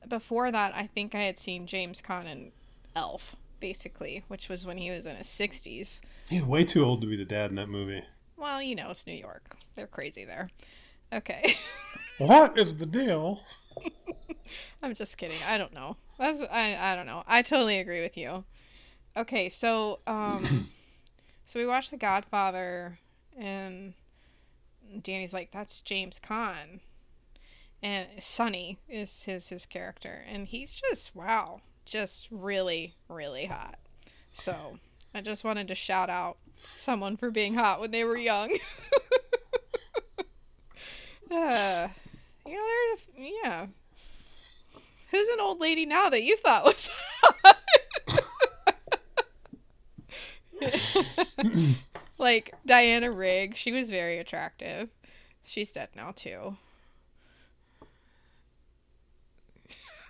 before 0.07 0.51
that, 0.51 0.75
I 0.75 0.85
think 0.87 1.15
I 1.15 1.21
had 1.21 1.39
seen 1.39 1.65
James 1.67 2.01
Caan 2.01 2.25
in 2.25 2.51
Elf, 2.95 3.35
basically, 3.61 4.25
which 4.27 4.49
was 4.49 4.65
when 4.65 4.77
he 4.77 4.89
was 4.91 5.05
in 5.05 5.15
his 5.15 5.29
sixties. 5.29 6.01
He's 6.29 6.43
way 6.43 6.65
too 6.65 6.83
old 6.83 6.99
to 7.01 7.07
be 7.07 7.15
the 7.15 7.23
dad 7.23 7.49
in 7.51 7.55
that 7.55 7.69
movie. 7.69 8.03
Well, 8.35 8.61
you 8.61 8.75
know, 8.75 8.89
it's 8.89 9.07
New 9.07 9.13
York. 9.13 9.55
They're 9.75 9.87
crazy 9.87 10.25
there. 10.25 10.49
Okay. 11.13 11.55
What 12.21 12.55
is 12.55 12.77
the 12.77 12.85
deal? 12.85 13.41
I'm 14.83 14.93
just 14.93 15.17
kidding. 15.17 15.39
I 15.47 15.57
don't 15.57 15.73
know. 15.73 15.97
That's 16.19 16.39
I 16.39 16.77
I 16.79 16.95
don't 16.95 17.07
know. 17.07 17.23
I 17.25 17.41
totally 17.41 17.79
agree 17.79 18.01
with 18.01 18.15
you. 18.15 18.43
Okay, 19.17 19.49
so 19.49 19.99
um 20.05 20.69
so 21.47 21.59
we 21.59 21.65
watched 21.65 21.89
The 21.89 21.97
Godfather 21.97 22.99
and 23.35 23.95
Danny's 25.01 25.33
like 25.33 25.49
that's 25.51 25.81
James 25.81 26.19
Caan. 26.23 26.81
And 27.81 28.07
Sonny 28.19 28.77
is 28.87 29.23
his 29.23 29.47
his 29.47 29.65
character 29.65 30.23
and 30.31 30.45
he's 30.45 30.71
just 30.71 31.15
wow, 31.15 31.61
just 31.85 32.27
really 32.31 32.95
really 33.09 33.45
hot. 33.45 33.77
So, 34.33 34.79
I 35.13 35.21
just 35.21 35.43
wanted 35.43 35.67
to 35.67 35.75
shout 35.75 36.09
out 36.09 36.37
someone 36.57 37.17
for 37.17 37.31
being 37.31 37.53
hot 37.53 37.81
when 37.81 37.91
they 37.91 38.03
were 38.03 38.17
young. 38.17 38.51
uh, 41.31 41.87
you 42.45 42.53
know, 42.53 42.65
there's 42.87 43.07
yeah. 43.43 43.65
Who's 45.11 45.27
an 45.27 45.41
old 45.41 45.59
lady 45.59 45.85
now 45.85 46.09
that 46.09 46.23
you 46.23 46.37
thought 46.37 46.63
was 46.63 46.89
hot? 47.21 47.57
like 52.17 52.53
Diana 52.65 53.11
Rigg, 53.11 53.55
she 53.55 53.71
was 53.71 53.89
very 53.89 54.17
attractive. 54.19 54.89
She's 55.43 55.71
dead 55.71 55.89
now 55.95 56.11
too. 56.11 56.55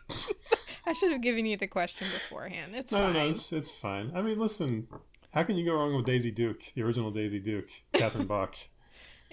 I 0.91 0.93
should 0.93 1.13
have 1.13 1.21
given 1.21 1.45
you 1.45 1.55
the 1.55 1.67
question 1.67 2.05
beforehand. 2.12 2.75
It's 2.75 2.91
no, 2.91 3.00
fine. 3.00 3.13
no, 3.13 3.24
no, 3.24 3.29
it's, 3.29 3.53
it's 3.53 3.71
fine. 3.71 4.12
I 4.13 4.21
mean, 4.21 4.38
listen, 4.38 4.89
how 5.33 5.41
can 5.43 5.55
you 5.55 5.63
go 5.63 5.74
wrong 5.74 5.95
with 5.95 6.05
Daisy 6.05 6.31
Duke, 6.31 6.63
the 6.75 6.83
original 6.83 7.12
Daisy 7.12 7.39
Duke, 7.39 7.69
Catherine 7.93 8.27
Bach? 8.27 8.55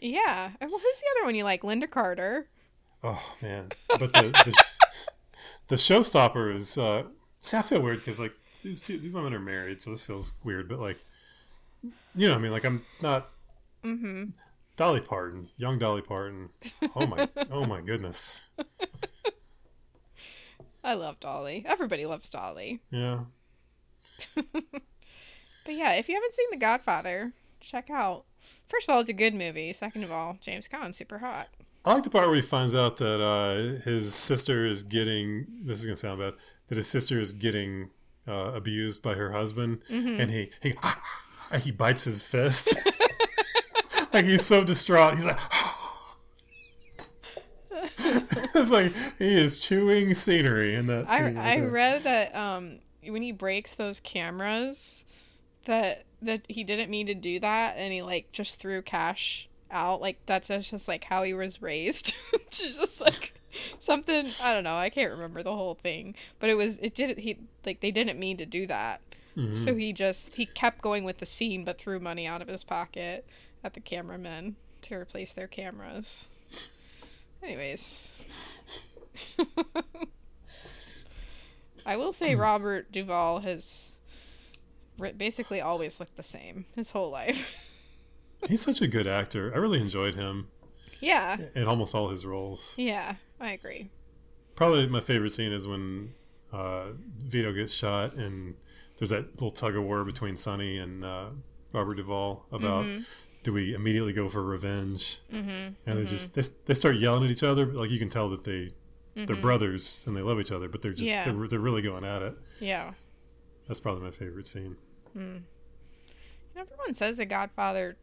Yeah. 0.00 0.50
Well, 0.60 0.70
who's 0.70 0.80
the 0.80 1.06
other 1.16 1.24
one 1.24 1.34
you 1.34 1.42
like? 1.42 1.62
Lynda 1.62 1.90
Carter. 1.90 2.46
Oh 3.02 3.34
man, 3.42 3.70
but 3.88 4.12
the 4.12 4.30
the, 4.30 4.64
the 5.66 5.74
showstopper 5.74 6.54
is. 6.54 6.78
Uh, 6.78 7.02
see, 7.40 7.56
I 7.56 7.62
feel 7.62 7.80
weird 7.80 7.98
because 7.98 8.20
like 8.20 8.32
these 8.62 8.80
these 8.82 9.12
women 9.12 9.34
are 9.34 9.40
married, 9.40 9.82
so 9.82 9.90
this 9.90 10.06
feels 10.06 10.34
weird. 10.44 10.68
But 10.68 10.78
like, 10.78 11.04
you 11.82 12.28
know, 12.28 12.34
what 12.34 12.38
I 12.38 12.42
mean, 12.42 12.52
like 12.52 12.64
I'm 12.64 12.84
not. 13.02 13.30
Mm-hmm. 13.82 14.26
Dolly 14.76 15.00
Parton, 15.00 15.48
young 15.56 15.78
Dolly 15.78 16.02
Parton. 16.02 16.50
Oh 16.94 17.04
my, 17.04 17.28
oh 17.50 17.64
my 17.64 17.80
goodness. 17.80 18.44
I 20.84 20.94
love 20.94 21.18
Dolly. 21.20 21.64
Everybody 21.66 22.06
loves 22.06 22.28
Dolly. 22.28 22.80
Yeah, 22.90 23.20
But 25.68 25.74
yeah, 25.74 25.92
if 25.94 26.08
you 26.08 26.14
haven't 26.14 26.32
seen 26.34 26.46
The 26.50 26.56
Godfather, 26.56 27.32
check 27.60 27.90
out. 27.90 28.24
First 28.68 28.88
of 28.88 28.94
all, 28.94 29.00
it's 29.00 29.10
a 29.10 29.14
good 29.14 29.34
movie. 29.34 29.72
Second 29.72 30.02
of 30.04 30.10
all, 30.12 30.38
James 30.40 30.66
Caan's 30.66 30.96
super 30.96 31.18
hot. 31.18 31.48
I 31.84 31.94
like 31.94 32.04
the 32.04 32.10
part 32.10 32.26
where 32.26 32.36
he 32.36 32.42
finds 32.42 32.74
out 32.74 32.96
that 32.96 33.22
uh, 33.22 33.80
his 33.82 34.14
sister 34.14 34.64
is 34.64 34.84
getting. 34.84 35.46
This 35.62 35.80
is 35.80 35.84
gonna 35.86 35.96
sound 35.96 36.20
bad. 36.20 36.34
That 36.68 36.76
his 36.76 36.86
sister 36.86 37.20
is 37.20 37.34
getting 37.34 37.90
uh, 38.26 38.52
abused 38.54 39.02
by 39.02 39.14
her 39.14 39.32
husband, 39.32 39.82
and 39.90 40.30
he 40.30 40.50
he 40.62 40.74
he 41.60 41.70
bites 41.70 42.04
his 42.04 42.24
fist. 42.24 42.74
like 44.12 44.24
he's 44.24 44.44
so 44.46 44.64
distraught. 44.64 45.16
He's 45.16 45.24
like. 45.24 45.38
It's 48.58 48.70
like 48.70 48.92
he 49.18 49.34
is 49.40 49.58
chewing 49.58 50.14
scenery 50.14 50.74
in 50.74 50.86
that 50.86 51.06
I, 51.08 51.16
scene. 51.18 51.36
right 51.36 51.58
I 51.58 51.60
read 51.60 52.02
that 52.02 52.34
um, 52.34 52.78
when 53.06 53.22
he 53.22 53.32
breaks 53.32 53.74
those 53.74 54.00
cameras, 54.00 55.04
that 55.66 56.04
that 56.22 56.42
he 56.48 56.64
didn't 56.64 56.90
mean 56.90 57.06
to 57.06 57.14
do 57.14 57.38
that, 57.40 57.76
and 57.76 57.92
he 57.92 58.02
like 58.02 58.32
just 58.32 58.56
threw 58.56 58.82
cash 58.82 59.48
out. 59.70 60.00
Like 60.00 60.18
that's 60.26 60.48
just 60.48 60.88
like 60.88 61.04
how 61.04 61.22
he 61.22 61.34
was 61.34 61.62
raised. 61.62 62.14
Just 62.50 63.00
like 63.00 63.34
something 63.78 64.26
I 64.42 64.54
don't 64.54 64.64
know. 64.64 64.76
I 64.76 64.88
can't 64.88 65.12
remember 65.12 65.42
the 65.42 65.54
whole 65.54 65.74
thing, 65.74 66.14
but 66.38 66.48
it 66.48 66.54
was 66.54 66.78
it 66.78 66.94
didn't 66.94 67.18
he 67.18 67.38
like 67.66 67.80
they 67.80 67.90
didn't 67.90 68.18
mean 68.18 68.38
to 68.38 68.46
do 68.46 68.66
that. 68.66 69.00
Mhm. 69.36 69.56
So 69.56 69.74
he 69.74 69.92
just 69.92 70.34
he 70.34 70.46
kept 70.46 70.80
going 70.80 71.04
with 71.04 71.18
the 71.18 71.26
scene, 71.26 71.64
but 71.64 71.78
threw 71.78 72.00
money 72.00 72.26
out 72.26 72.40
of 72.40 72.48
his 72.48 72.64
pocket 72.64 73.26
at 73.62 73.74
the 73.74 73.80
cameramen 73.80 74.56
to 74.82 74.94
replace 74.94 75.32
their 75.32 75.46
cameras. 75.46 76.28
Anyways, 77.42 78.12
I 81.86 81.96
will 81.96 82.12
say 82.12 82.34
Robert 82.34 82.92
Duvall 82.92 83.40
has 83.40 83.92
basically 85.16 85.60
always 85.60 86.00
looked 86.00 86.16
the 86.16 86.22
same 86.22 86.66
his 86.74 86.90
whole 86.90 87.10
life. 87.10 87.46
He's 88.48 88.60
such 88.60 88.80
a 88.80 88.86
good 88.86 89.06
actor. 89.06 89.52
I 89.54 89.58
really 89.58 89.80
enjoyed 89.80 90.14
him 90.14 90.48
yeah, 91.00 91.36
in 91.54 91.66
almost 91.66 91.94
all 91.94 92.10
his 92.10 92.26
roles. 92.26 92.74
yeah, 92.76 93.14
I 93.40 93.52
agree. 93.52 93.90
Probably 94.54 94.86
my 94.86 95.00
favorite 95.00 95.30
scene 95.30 95.52
is 95.52 95.68
when 95.68 96.14
uh, 96.52 96.86
Vito 97.18 97.52
gets 97.52 97.72
shot 97.72 98.14
and 98.14 98.54
there's 98.98 99.10
that 99.10 99.34
little 99.34 99.52
tug 99.52 99.76
of 99.76 99.84
war 99.84 100.04
between 100.04 100.36
Sonny 100.36 100.78
and 100.78 101.04
uh, 101.04 101.26
Robert 101.72 101.94
Duvall 101.94 102.46
about 102.50 102.84
do 103.48 103.54
we 103.54 103.72
immediately 103.72 104.12
go 104.12 104.28
for 104.28 104.42
revenge? 104.42 105.20
Mm-hmm. 105.32 105.48
And 105.48 105.74
they 105.86 105.92
mm-hmm. 105.94 106.04
just 106.04 106.34
they, 106.34 106.42
they 106.66 106.74
start 106.74 106.96
yelling 106.96 107.24
at 107.24 107.30
each 107.30 107.42
other. 107.42 107.64
Like 107.64 107.88
you 107.88 107.98
can 107.98 108.10
tell 108.10 108.28
that 108.28 108.44
they 108.44 108.74
they're 109.14 109.24
mm-hmm. 109.24 109.40
brothers 109.40 110.04
and 110.06 110.14
they 110.14 110.20
love 110.20 110.38
each 110.38 110.52
other, 110.52 110.68
but 110.68 110.82
they're 110.82 110.92
just 110.92 111.10
Yeah. 111.10 111.24
they're, 111.24 111.48
they're 111.48 111.58
really 111.58 111.80
going 111.80 112.04
at 112.04 112.20
it. 112.20 112.36
Yeah. 112.60 112.92
That's 113.66 113.80
probably 113.80 114.02
my 114.02 114.10
favorite 114.10 114.46
scene. 114.46 114.76
Hmm. 115.14 115.20
And 115.20 115.46
everyone 116.58 116.92
says 116.92 117.16
the 117.16 117.24
Godfather, 117.24 117.96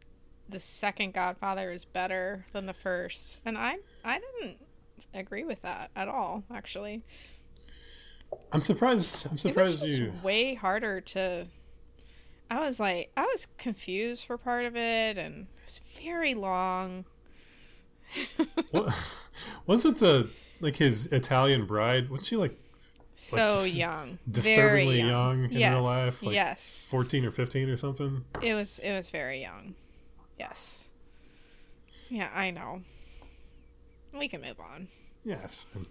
the 0.48 0.58
second 0.58 1.14
Godfather, 1.14 1.70
is 1.70 1.84
better 1.84 2.44
than 2.52 2.66
the 2.66 2.74
first, 2.74 3.38
and 3.44 3.56
I 3.56 3.76
I 4.04 4.18
didn't 4.18 4.58
agree 5.14 5.44
with 5.44 5.62
that 5.62 5.92
at 5.94 6.08
all. 6.08 6.42
Actually, 6.52 7.04
I'm 8.50 8.62
surprised. 8.62 9.28
I'm 9.30 9.38
surprised 9.38 9.80
just 9.80 9.96
you. 9.96 10.12
way 10.24 10.54
harder 10.54 11.00
to. 11.02 11.46
I 12.50 12.60
was 12.60 12.78
like, 12.78 13.10
I 13.16 13.22
was 13.22 13.46
confused 13.58 14.26
for 14.26 14.38
part 14.38 14.64
of 14.66 14.76
it, 14.76 15.18
and 15.18 15.42
it 15.42 15.64
was 15.64 15.80
very 16.02 16.34
long. 16.34 17.04
What, 18.70 18.94
wasn't 19.66 19.98
the 19.98 20.30
like 20.60 20.76
his 20.76 21.06
Italian 21.06 21.66
bride? 21.66 22.08
Wasn't 22.08 22.26
she 22.26 22.36
like 22.36 22.56
so 23.16 23.62
dis- 23.62 23.76
young, 23.76 24.18
disturbingly 24.30 24.98
very 24.98 25.08
young, 25.10 25.44
in 25.44 25.52
yes, 25.52 25.74
real 25.74 25.82
life? 25.82 26.22
Like 26.22 26.34
yes, 26.34 26.86
14 26.88 27.24
or 27.24 27.30
15 27.30 27.68
or 27.68 27.76
something. 27.76 28.24
it 28.42 28.54
was. 28.54 28.78
It 28.78 28.92
was 28.92 29.10
very 29.10 29.40
young. 29.40 29.74
Yes. 30.38 30.84
Yeah, 32.08 32.30
I 32.32 32.50
know. 32.50 32.82
We 34.16 34.28
can 34.28 34.40
move 34.40 34.60
on. 34.60 34.88
Yeah, 35.28 35.44
fine. 35.48 35.86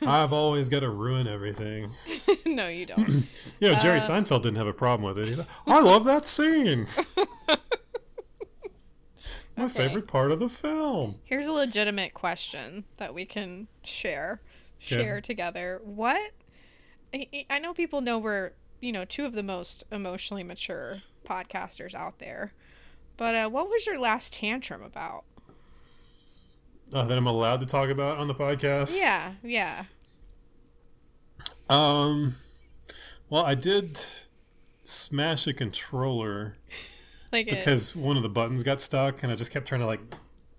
I've 0.00 0.32
always 0.32 0.70
got 0.70 0.80
to 0.80 0.88
ruin 0.88 1.26
everything. 1.28 1.92
no, 2.46 2.68
you 2.68 2.86
don't. 2.86 3.06
You 3.60 3.72
know, 3.72 3.78
Jerry 3.78 3.98
Uh, 3.98 4.00
Seinfeld 4.00 4.40
didn't 4.40 4.56
have 4.56 4.66
a 4.66 4.72
problem 4.72 5.06
with 5.06 5.18
it. 5.18 5.28
He's 5.28 5.36
like, 5.36 5.46
I 5.66 5.80
love 5.80 6.04
that 6.04 6.24
scene. 6.26 6.86
My 9.56 9.64
Okay. 9.64 9.68
favorite 9.74 10.06
part 10.08 10.32
of 10.32 10.38
the 10.38 10.48
film. 10.48 11.16
Here's 11.24 11.46
a 11.46 11.52
legitimate 11.52 12.14
question 12.14 12.84
that 12.96 13.12
we 13.12 13.26
can 13.26 13.68
share 13.84 14.40
share 14.78 15.20
together. 15.20 15.80
What 15.84 16.32
I, 17.12 17.28
I 17.50 17.58
know 17.58 17.74
people 17.74 18.00
know 18.00 18.18
we're, 18.18 18.52
you 18.80 18.92
know, 18.92 19.04
two 19.04 19.26
of 19.26 19.34
the 19.34 19.42
most 19.42 19.84
emotionally 19.92 20.42
mature 20.42 21.02
podcasters 21.28 21.94
out 21.94 22.18
there. 22.18 22.54
But 23.18 23.34
uh, 23.34 23.48
what 23.50 23.66
was 23.68 23.84
your 23.84 23.98
last 23.98 24.32
tantrum 24.32 24.82
about? 24.82 25.24
Uh, 26.92 27.04
that 27.04 27.16
I'm 27.16 27.26
allowed 27.26 27.60
to 27.60 27.66
talk 27.66 27.88
about 27.88 28.18
on 28.18 28.26
the 28.26 28.34
podcast. 28.34 28.98
Yeah, 28.98 29.32
yeah. 29.42 29.84
Um. 31.68 32.36
Well, 33.28 33.44
I 33.44 33.54
did 33.54 34.00
smash 34.82 35.46
a 35.46 35.52
controller 35.52 36.56
Like 37.30 37.46
it, 37.46 37.50
because 37.50 37.94
one 37.94 38.16
of 38.16 38.24
the 38.24 38.28
buttons 38.28 38.64
got 38.64 38.80
stuck, 38.80 39.22
and 39.22 39.32
I 39.32 39.36
just 39.36 39.52
kept 39.52 39.68
trying 39.68 39.82
to 39.82 39.86
like. 39.86 40.00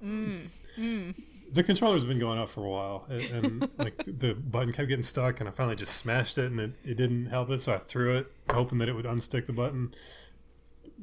mm, 0.04 0.48
mm. 0.78 1.16
The 1.52 1.64
controller's 1.64 2.06
been 2.06 2.20
going 2.20 2.40
off 2.40 2.52
for 2.52 2.64
a 2.64 2.70
while, 2.70 3.06
and, 3.10 3.22
and 3.24 3.70
like 3.78 4.02
the 4.06 4.34
button 4.34 4.72
kept 4.72 4.88
getting 4.88 5.04
stuck, 5.04 5.42
and 5.42 5.50
I 5.50 5.52
finally 5.52 5.76
just 5.76 5.98
smashed 5.98 6.38
it, 6.38 6.50
and 6.50 6.62
it, 6.62 6.72
it 6.86 6.96
didn't 6.96 7.26
help 7.26 7.50
it, 7.50 7.60
so 7.60 7.74
I 7.74 7.78
threw 7.78 8.16
it, 8.16 8.32
hoping 8.50 8.78
that 8.78 8.88
it 8.88 8.94
would 8.94 9.04
unstick 9.04 9.48
the 9.48 9.54
button. 9.54 9.94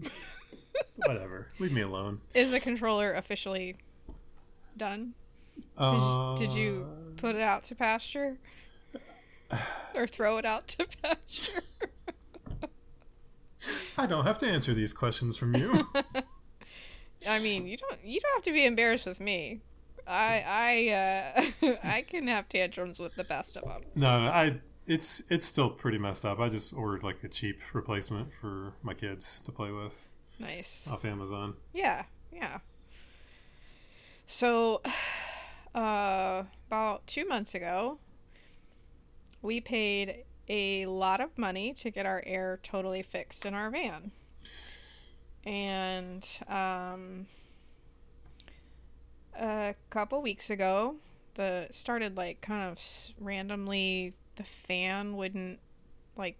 Whatever, 1.06 1.48
leave 1.58 1.72
me 1.72 1.82
alone. 1.82 2.22
Is 2.32 2.50
the 2.50 2.60
controller 2.60 3.12
officially 3.12 3.76
done? 4.78 5.14
Did, 5.56 5.64
Uh, 5.76 6.36
you, 6.38 6.46
did 6.46 6.54
you 6.56 6.86
put 7.16 7.34
it 7.34 7.42
out 7.42 7.64
to 7.64 7.74
pasture? 7.74 8.38
or 9.94 10.06
throw 10.06 10.38
it 10.38 10.44
out 10.44 10.68
to 10.68 10.86
pasture? 11.02 11.62
I 13.96 14.06
don't 14.06 14.24
have 14.24 14.38
to 14.38 14.46
answer 14.46 14.72
these 14.74 14.92
questions 14.92 15.36
from 15.36 15.54
you. 15.56 15.88
I 17.28 17.40
mean, 17.40 17.66
you 17.66 17.76
don't 17.76 17.98
you 18.04 18.20
don't 18.20 18.32
have 18.34 18.44
to 18.44 18.52
be 18.52 18.64
embarrassed 18.64 19.06
with 19.06 19.18
me. 19.20 19.60
I 20.06 20.44
I 20.46 21.64
uh, 21.64 21.76
I 21.82 22.02
can 22.02 22.28
have 22.28 22.48
tantrums 22.48 22.98
with 23.00 23.16
the 23.16 23.24
best 23.24 23.56
of 23.56 23.64
them. 23.64 23.82
no, 23.94 24.20
no, 24.22 24.28
I. 24.28 24.60
It's 24.86 25.22
it's 25.28 25.44
still 25.44 25.68
pretty 25.68 25.98
messed 25.98 26.24
up. 26.24 26.38
I 26.40 26.48
just 26.48 26.72
ordered 26.72 27.02
like 27.02 27.22
a 27.22 27.28
cheap 27.28 27.60
replacement 27.74 28.32
for 28.32 28.72
my 28.82 28.94
kids 28.94 29.38
to 29.40 29.52
play 29.52 29.70
with 29.70 30.08
Nice. 30.40 30.88
off 30.90 31.04
Amazon. 31.04 31.54
Yeah, 31.74 32.04
yeah. 32.32 32.58
So, 34.28 34.82
uh, 35.74 36.44
about 36.68 37.06
two 37.06 37.26
months 37.26 37.54
ago, 37.54 37.98
we 39.42 39.60
paid 39.60 40.24
a 40.48 40.86
lot 40.86 41.20
of 41.20 41.36
money 41.36 41.72
to 41.74 41.90
get 41.90 42.06
our 42.06 42.22
air 42.24 42.60
totally 42.62 43.02
fixed 43.02 43.44
in 43.44 43.54
our 43.54 43.70
van. 43.70 44.12
And 45.44 46.26
um, 46.46 47.26
a 49.34 49.74
couple 49.90 50.20
weeks 50.20 50.50
ago, 50.50 50.96
the 51.34 51.68
started 51.70 52.16
like 52.16 52.40
kind 52.40 52.70
of 52.70 52.78
randomly 53.18 54.12
the 54.36 54.44
fan 54.44 55.16
wouldn't 55.16 55.58
like 56.16 56.36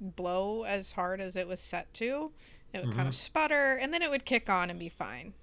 blow 0.00 0.64
as 0.64 0.92
hard 0.92 1.20
as 1.20 1.36
it 1.36 1.46
was 1.46 1.60
set 1.60 1.92
to. 1.94 2.32
It 2.72 2.84
would 2.84 2.94
kind 2.94 3.08
of 3.08 3.14
sputter 3.14 3.76
and 3.76 3.94
then 3.94 4.02
it 4.02 4.10
would 4.10 4.24
kick 4.24 4.50
on 4.50 4.70
and 4.70 4.78
be 4.78 4.88
fine. 4.88 5.34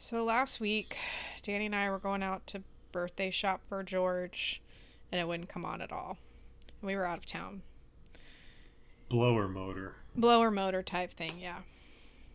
So 0.00 0.22
last 0.22 0.60
week, 0.60 0.96
Danny 1.42 1.66
and 1.66 1.74
I 1.74 1.90
were 1.90 1.98
going 1.98 2.22
out 2.22 2.46
to 2.48 2.62
birthday 2.92 3.32
shop 3.32 3.60
for 3.68 3.82
George 3.82 4.62
and 5.10 5.20
it 5.20 5.26
wouldn't 5.26 5.48
come 5.48 5.64
on 5.64 5.82
at 5.82 5.90
all. 5.90 6.18
We 6.80 6.94
were 6.94 7.04
out 7.04 7.18
of 7.18 7.26
town. 7.26 7.62
Blower 9.08 9.48
motor. 9.48 9.96
Blower 10.14 10.52
motor 10.52 10.84
type 10.84 11.14
thing, 11.14 11.40
yeah. 11.40 11.58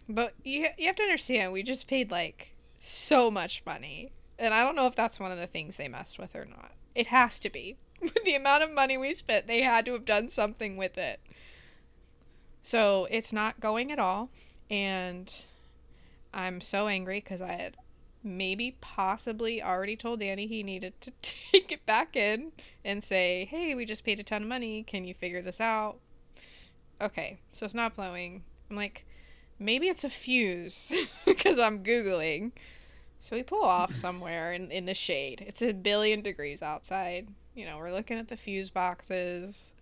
But 0.09 0.33
you 0.43 0.67
you 0.77 0.87
have 0.87 0.97
to 0.97 1.03
understand, 1.03 1.53
we 1.53 1.63
just 1.63 1.87
paid 1.87 2.11
like 2.11 2.53
so 2.81 3.31
much 3.31 3.63
money, 3.65 4.11
and 4.37 4.53
I 4.53 4.63
don't 4.63 4.75
know 4.75 4.87
if 4.87 4.95
that's 4.95 5.19
one 5.19 5.31
of 5.31 5.37
the 5.37 5.47
things 5.47 5.77
they 5.77 5.87
messed 5.87 6.19
with 6.19 6.35
or 6.35 6.43
not. 6.45 6.73
It 6.93 7.07
has 7.07 7.39
to 7.39 7.49
be. 7.49 7.77
With 8.01 8.21
the 8.25 8.35
amount 8.35 8.63
of 8.63 8.71
money 8.71 8.97
we 8.97 9.13
spent, 9.13 9.47
they 9.47 9.61
had 9.61 9.85
to 9.85 9.93
have 9.93 10.03
done 10.03 10.27
something 10.27 10.75
with 10.75 10.97
it. 10.97 11.21
So 12.61 13.07
it's 13.09 13.31
not 13.31 13.61
going 13.61 13.89
at 13.89 13.99
all, 13.99 14.29
and 14.69 15.33
I'm 16.33 16.61
so 16.61 16.87
angry 16.87 17.19
because 17.19 17.41
I 17.41 17.53
had 17.53 17.77
maybe 18.23 18.77
possibly 18.79 19.61
already 19.61 19.95
told 19.95 20.21
Danny 20.21 20.47
he 20.47 20.63
needed 20.63 20.99
to 21.01 21.11
take 21.21 21.71
it 21.71 21.85
back 21.85 22.15
in 22.15 22.51
and 22.83 23.03
say, 23.03 23.45
"Hey, 23.49 23.75
we 23.75 23.85
just 23.85 24.03
paid 24.03 24.19
a 24.19 24.23
ton 24.23 24.43
of 24.43 24.47
money. 24.47 24.83
Can 24.83 25.05
you 25.05 25.13
figure 25.13 25.41
this 25.41 25.61
out?" 25.61 25.97
Okay, 27.01 27.39
so 27.51 27.65
it's 27.65 27.73
not 27.73 27.95
blowing. 27.95 28.43
I'm 28.69 28.75
like, 28.75 29.05
maybe 29.59 29.89
it's 29.89 30.03
a 30.03 30.09
fuse 30.09 30.91
because 31.25 31.59
I'm 31.59 31.83
googling. 31.83 32.51
So 33.19 33.35
we 33.35 33.43
pull 33.43 33.63
off 33.63 33.95
somewhere 33.95 34.53
in 34.53 34.71
in 34.71 34.85
the 34.85 34.93
shade. 34.93 35.43
It's 35.45 35.61
a 35.61 35.73
billion 35.73 36.21
degrees 36.21 36.61
outside. 36.61 37.27
You 37.55 37.65
know, 37.65 37.77
we're 37.77 37.91
looking 37.91 38.17
at 38.17 38.29
the 38.29 38.37
fuse 38.37 38.69
boxes. 38.69 39.73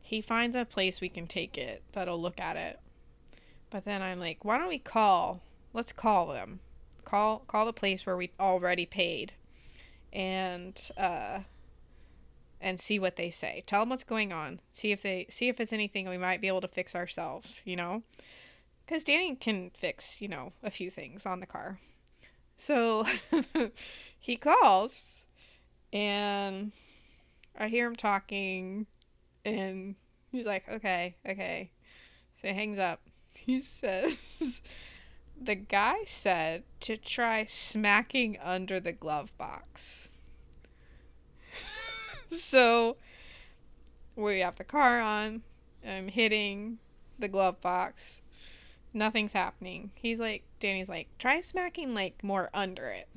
He 0.00 0.20
finds 0.20 0.54
a 0.54 0.64
place 0.64 1.00
we 1.00 1.08
can 1.08 1.26
take 1.26 1.58
it 1.58 1.82
that'll 1.92 2.20
look 2.20 2.38
at 2.38 2.56
it. 2.56 2.78
But 3.76 3.84
then 3.84 4.00
I'm 4.00 4.18
like, 4.18 4.42
why 4.42 4.56
don't 4.56 4.70
we 4.70 4.78
call? 4.78 5.42
Let's 5.74 5.92
call 5.92 6.28
them. 6.28 6.60
Call 7.04 7.40
call 7.40 7.66
the 7.66 7.74
place 7.74 8.06
where 8.06 8.16
we 8.16 8.30
already 8.40 8.86
paid. 8.86 9.34
And 10.14 10.80
uh 10.96 11.40
and 12.58 12.80
see 12.80 12.98
what 12.98 13.16
they 13.16 13.28
say. 13.28 13.64
Tell 13.66 13.82
them 13.82 13.90
what's 13.90 14.02
going 14.02 14.32
on. 14.32 14.60
See 14.70 14.92
if 14.92 15.02
they 15.02 15.26
see 15.28 15.50
if 15.50 15.60
it's 15.60 15.74
anything 15.74 16.08
we 16.08 16.16
might 16.16 16.40
be 16.40 16.48
able 16.48 16.62
to 16.62 16.68
fix 16.68 16.94
ourselves, 16.94 17.60
you 17.66 17.76
know? 17.76 18.02
Cuz 18.86 19.04
Danny 19.04 19.36
can 19.36 19.68
fix, 19.68 20.22
you 20.22 20.28
know, 20.28 20.54
a 20.62 20.70
few 20.70 20.90
things 20.90 21.26
on 21.26 21.40
the 21.40 21.46
car. 21.46 21.78
So 22.56 23.04
he 24.18 24.38
calls 24.38 25.26
and 25.92 26.72
I 27.54 27.68
hear 27.68 27.86
him 27.86 27.96
talking 27.96 28.86
and 29.44 29.96
he's 30.32 30.46
like, 30.46 30.66
"Okay, 30.66 31.16
okay." 31.28 31.72
So 32.40 32.48
he 32.48 32.54
hangs 32.54 32.78
up. 32.78 33.02
He 33.46 33.60
says 33.60 34.16
the 35.40 35.54
guy 35.54 35.98
said 36.04 36.64
to 36.80 36.96
try 36.96 37.44
smacking 37.44 38.38
under 38.42 38.80
the 38.80 38.92
glove 38.92 39.36
box. 39.38 40.08
so 42.30 42.96
we 44.16 44.40
have 44.40 44.56
the 44.56 44.64
car 44.64 45.00
on. 45.00 45.42
I'm 45.86 46.08
hitting 46.08 46.78
the 47.20 47.28
glove 47.28 47.60
box. 47.60 48.22
Nothing's 48.92 49.32
happening. 49.32 49.92
He's 49.94 50.18
like, 50.18 50.42
Danny's 50.58 50.88
like, 50.88 51.08
try 51.18 51.40
smacking 51.40 51.94
like 51.94 52.24
more 52.24 52.50
under 52.52 52.88
it. 52.88 53.08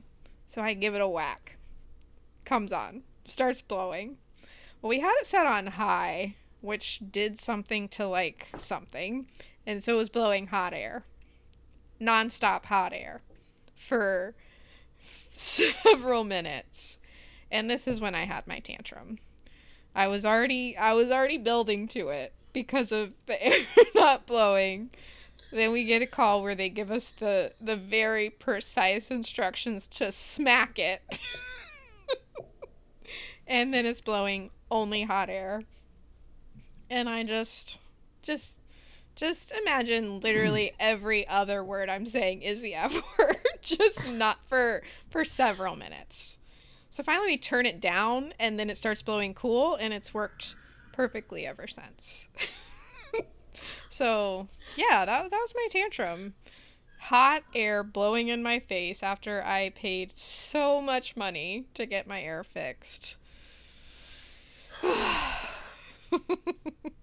So 0.47 0.61
I 0.61 0.75
give 0.75 0.93
it 0.93 1.01
a 1.01 1.07
whack. 1.07 1.57
Comes 2.45 2.71
on. 2.71 3.01
Starts 3.25 3.61
blowing. 3.63 4.17
Well, 4.81 4.89
we 4.89 4.99
had 4.99 5.15
it 5.19 5.27
set 5.27 5.47
on 5.47 5.67
high, 5.67 6.35
which 6.61 7.01
did 7.11 7.39
something 7.39 7.87
to 7.89 8.07
like 8.07 8.47
something. 8.57 9.27
And 9.69 9.83
so 9.83 9.93
it 9.93 9.97
was 9.97 10.09
blowing 10.09 10.47
hot 10.47 10.73
air. 10.73 11.03
Non-stop 11.99 12.65
hot 12.65 12.91
air. 12.91 13.21
For 13.75 14.33
several 15.31 16.23
minutes. 16.23 16.97
And 17.51 17.69
this 17.69 17.87
is 17.87 18.01
when 18.01 18.15
I 18.15 18.25
had 18.25 18.47
my 18.47 18.57
tantrum. 18.57 19.19
I 19.93 20.07
was 20.07 20.25
already 20.25 20.75
I 20.75 20.93
was 20.93 21.11
already 21.11 21.37
building 21.37 21.87
to 21.89 22.07
it 22.07 22.33
because 22.51 22.91
of 22.91 23.13
the 23.27 23.39
air 23.45 23.63
not 23.93 24.25
blowing. 24.25 24.89
Then 25.51 25.71
we 25.71 25.83
get 25.83 26.01
a 26.01 26.07
call 26.07 26.41
where 26.41 26.55
they 26.55 26.69
give 26.69 26.89
us 26.89 27.09
the 27.19 27.51
the 27.61 27.77
very 27.77 28.31
precise 28.31 29.11
instructions 29.11 29.85
to 29.89 30.11
smack 30.11 30.79
it. 30.79 31.19
and 33.47 33.71
then 33.71 33.85
it's 33.85 34.01
blowing 34.01 34.49
only 34.71 35.03
hot 35.03 35.29
air. 35.29 35.61
And 36.89 37.07
I 37.07 37.23
just 37.23 37.77
just 38.23 38.58
just 39.19 39.51
imagine 39.51 40.19
literally 40.23 40.71
every 40.79 41.27
other 41.27 41.63
word 41.63 41.89
I'm 41.89 42.05
saying 42.05 42.41
is 42.41 42.61
the 42.61 42.75
F 42.75 42.93
word, 43.17 43.37
just 43.61 44.13
not 44.13 44.41
for 44.47 44.81
for 45.09 45.25
several 45.25 45.75
minutes. 45.75 46.37
So 46.89 47.03
finally 47.03 47.27
we 47.27 47.37
turn 47.37 47.65
it 47.65 47.81
down 47.81 48.33
and 48.39 48.57
then 48.59 48.69
it 48.69 48.77
starts 48.77 49.01
blowing 49.01 49.33
cool 49.33 49.75
and 49.75 49.93
it's 49.93 50.13
worked 50.13 50.55
perfectly 50.93 51.45
ever 51.45 51.67
since. 51.67 52.29
so, 53.89 54.47
yeah, 54.75 55.05
that 55.05 55.29
that 55.29 55.39
was 55.39 55.53
my 55.55 55.67
tantrum. 55.69 56.33
Hot 57.03 57.43
air 57.53 57.83
blowing 57.83 58.27
in 58.27 58.43
my 58.43 58.59
face 58.59 59.03
after 59.03 59.43
I 59.43 59.71
paid 59.75 60.17
so 60.17 60.81
much 60.81 61.15
money 61.15 61.65
to 61.73 61.85
get 61.85 62.07
my 62.07 62.21
air 62.21 62.43
fixed. 62.43 63.17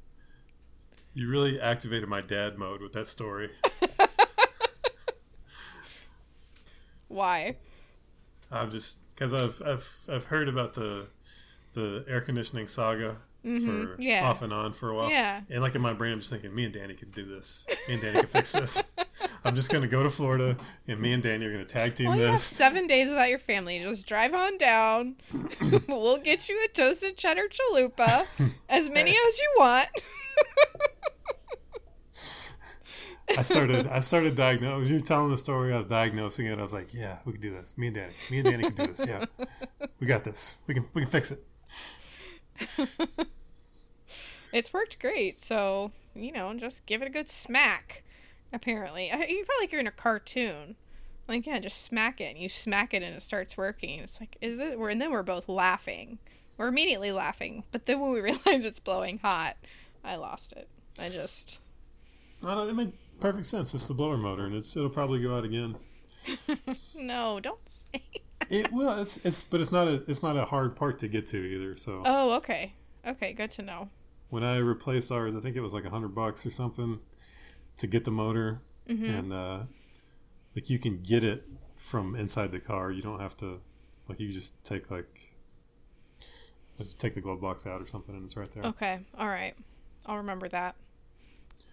You 1.17 1.31
really 1.31 1.59
activated 1.59 2.11
my 2.11 2.21
dad 2.21 2.59
mode 2.59 2.83
with 2.83 2.93
that 2.93 3.09
story. 3.09 3.49
Why? 7.09 7.57
I'm 8.53 8.71
just 8.71 9.15
because 9.15 9.33
I've 9.33 9.63
I've 9.65 10.01
I've 10.13 10.25
heard 10.27 10.47
about 10.49 10.75
the 10.75 11.07
the 11.73 12.05
air 12.07 12.21
conditioning 12.21 12.67
saga 12.69 13.17
Mhm, 13.45 13.97
for 13.97 14.03
yeah. 14.03 14.29
off 14.29 14.43
and 14.43 14.53
on 14.53 14.73
for 14.75 14.91
a 14.91 14.95
while. 14.95 15.09
Yeah. 15.09 15.41
And 15.49 15.63
like 15.63 15.75
in 15.75 15.81
my 15.81 15.95
brain, 15.95 16.13
I'm 16.13 16.19
just 16.19 16.31
thinking, 16.31 16.55
me 16.55 16.65
and 16.65 16.75
Danny 16.75 16.93
could 16.95 17.15
do 17.15 17.25
this. 17.25 17.65
Me 17.89 17.95
and 17.95 18.03
Danny 18.03 18.21
could 18.21 18.29
fix 18.31 18.53
this. 18.53 18.83
I'm 19.45 19.55
just 19.55 19.71
gonna 19.71 19.87
go 19.87 20.03
to 20.03 20.11
Florida, 20.11 20.57
and 20.87 21.01
me 21.01 21.13
and 21.15 21.23
Danny 21.23 21.47
are 21.47 21.53
gonna 21.53 21.65
tag 21.65 21.95
team 21.95 22.09
Well, 22.09 22.19
you 22.19 22.25
have 22.25 22.35
this. 22.35 22.43
seven 22.43 22.87
days 22.87 23.09
without 23.09 23.31
your 23.31 23.39
family. 23.39 23.79
Just 23.79 24.07
drive 24.07 24.35
on 24.35 24.59
down. 24.59 25.17
we'll 25.89 26.19
get 26.19 26.47
you 26.49 26.63
a 26.65 26.69
toasted 26.69 27.17
cheddar 27.17 27.49
chalupa, 27.49 28.27
as 28.69 28.91
many 28.91 29.11
as 29.13 29.39
you 29.39 29.55
want. 29.59 29.89
I 33.37 33.43
started 33.43 33.87
I 33.87 34.01
started 34.01 34.35
diagnosing. 34.35 34.95
You 34.95 35.01
telling 35.01 35.31
the 35.31 35.39
story, 35.39 35.73
I 35.73 35.77
was 35.77 35.87
diagnosing 35.87 36.47
it. 36.47 36.59
I 36.59 36.61
was 36.61 36.73
like, 36.73 36.95
yeah, 36.95 37.19
we 37.25 37.33
can 37.33 37.41
do 37.41 37.51
this. 37.51 37.77
Me 37.77 37.89
and 37.89 37.97
Danny. 37.97 38.13
Me 38.31 38.39
and 38.39 38.49
Danny 38.49 38.65
can 38.65 38.75
do 38.75 38.87
this. 38.87 39.07
Yeah, 39.07 39.25
we 40.01 40.07
got 40.07 40.25
this. 40.25 40.59
We 40.67 40.75
can 40.75 40.85
we 40.95 41.03
can 41.03 41.11
fix 41.11 41.33
it. 41.33 41.43
It's 44.53 44.73
worked 44.73 44.99
great, 45.01 45.41
so 45.41 45.93
you 46.15 46.33
know, 46.33 46.55
just 46.55 46.87
give 46.87 47.03
it 47.03 47.09
a 47.09 47.11
good 47.11 47.29
smack. 47.29 48.03
Apparently, 48.53 49.09
you 49.09 49.45
feel 49.45 49.57
like 49.61 49.73
you're 49.73 49.81
in 49.81 49.87
a 49.87 49.93
cartoon. 49.93 50.77
Like, 51.29 51.47
yeah, 51.47 51.59
just 51.59 51.83
smack 51.83 52.21
it. 52.21 52.35
And 52.35 52.39
you 52.39 52.49
smack 52.49 52.95
it, 52.95 53.03
and 53.03 53.17
it 53.17 53.21
starts 53.21 53.57
working. 53.57 53.99
It's 53.99 54.21
like, 54.21 54.37
is 54.41 54.57
this? 54.57 54.77
We're 54.77 54.91
and 54.91 55.01
then 55.01 55.11
we're 55.11 55.23
both 55.23 55.49
laughing. 55.49 56.19
We're 56.57 56.69
immediately 56.69 57.13
laughing, 57.13 57.65
but 57.71 57.85
then 57.87 58.01
when 58.01 58.13
we 58.13 58.21
realize 58.23 58.65
it's 58.65 58.81
blowing 58.81 59.19
hot, 59.19 59.57
I 60.03 60.17
lost 60.17 60.53
it. 60.53 60.69
I 60.99 61.09
just 61.09 61.59
I 62.43 62.55
don't, 62.55 62.69
it 62.69 62.75
made 62.75 62.93
perfect 63.21 63.47
sense. 63.47 63.75
It's 63.75 63.87
the 63.87 63.95
blower 63.95 64.17
motor, 64.17 64.45
and 64.47 64.55
it's 64.55 64.77
it'll 64.77 64.91
probably 64.91 65.21
go 65.23 65.37
out 65.37 65.45
again. 65.45 65.77
no, 66.95 67.41
don't 67.41 67.69
say. 67.69 68.03
It 68.51 68.73
will. 68.73 68.99
It's 68.99 69.19
it's 69.25 69.45
but 69.45 69.61
it's 69.61 69.73
not 69.73 69.89
a 69.89 70.03
it's 70.09 70.23
not 70.23 70.37
a 70.37 70.45
hard 70.45 70.77
part 70.77 70.99
to 71.01 71.09
get 71.09 71.27
to 71.27 71.39
either. 71.39 71.77
So 71.77 72.03
Oh, 72.05 72.33
okay, 72.37 72.73
okay, 73.07 73.33
good 73.33 73.51
to 73.53 73.63
know. 73.63 73.89
when 74.31 74.43
I 74.45 74.59
replaced 74.59 75.11
ours, 75.13 75.35
I 75.35 75.41
think 75.41 75.57
it 75.57 75.61
was 75.61 75.73
like 75.75 75.85
a 75.85 75.91
hundred 75.91 76.15
bucks 76.15 76.45
or 76.47 76.51
something 76.51 77.01
to 77.79 77.87
get 77.87 78.05
the 78.05 78.11
motor, 78.11 78.61
Mm-hmm. 78.89 79.05
and 79.05 79.33
uh, 79.33 79.59
like 80.55 80.71
you 80.71 80.79
can 80.79 81.01
get 81.03 81.25
it 81.25 81.45
from 81.75 82.15
inside 82.15 82.53
the 82.53 82.61
car. 82.61 82.91
You 82.93 83.03
don't 83.03 83.21
have 83.21 83.37
to 83.39 83.61
like 84.09 84.21
you 84.21 84.31
just 84.31 84.63
take 84.65 84.91
like 84.91 85.33
like, 86.79 86.89
take 86.99 87.15
the 87.15 87.21
glove 87.21 87.41
box 87.41 87.67
out 87.67 87.81
or 87.83 87.87
something, 87.87 88.15
and 88.15 88.25
it's 88.25 88.37
right 88.37 88.51
there. 88.53 88.65
Okay, 88.65 89.01
all 89.19 89.29
right, 89.29 89.55
I'll 90.07 90.19
remember 90.19 90.49
that. 90.51 90.77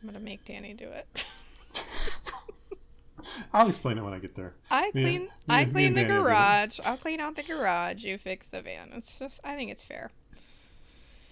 I'm 0.03 0.09
gonna 0.09 0.23
make 0.23 0.43
Danny 0.43 0.73
do 0.73 0.89
it. 0.89 1.25
I'll 3.53 3.69
explain 3.69 3.97
it 3.97 4.03
when 4.03 4.13
I 4.13 4.19
get 4.19 4.35
there. 4.35 4.53
I 4.69 4.91
clean. 4.91 5.23
me 5.23 5.29
I 5.47 5.63
clean 5.65 5.93
the 5.93 6.01
Danny 6.01 6.11
will 6.13 6.17
do 6.17 6.21
it. 6.23 6.25
garage. 6.25 6.79
I'll 6.83 6.97
clean 6.97 7.21
out 7.21 7.35
the 7.37 7.43
garage. 7.43 8.03
You 8.03 8.17
fix 8.17 8.49
the 8.49 8.61
van. 8.61 8.89
It's 8.93 9.17
just. 9.17 9.39
I 9.45 9.55
think 9.55 9.71
it's 9.71 9.83
fair. 9.83 10.11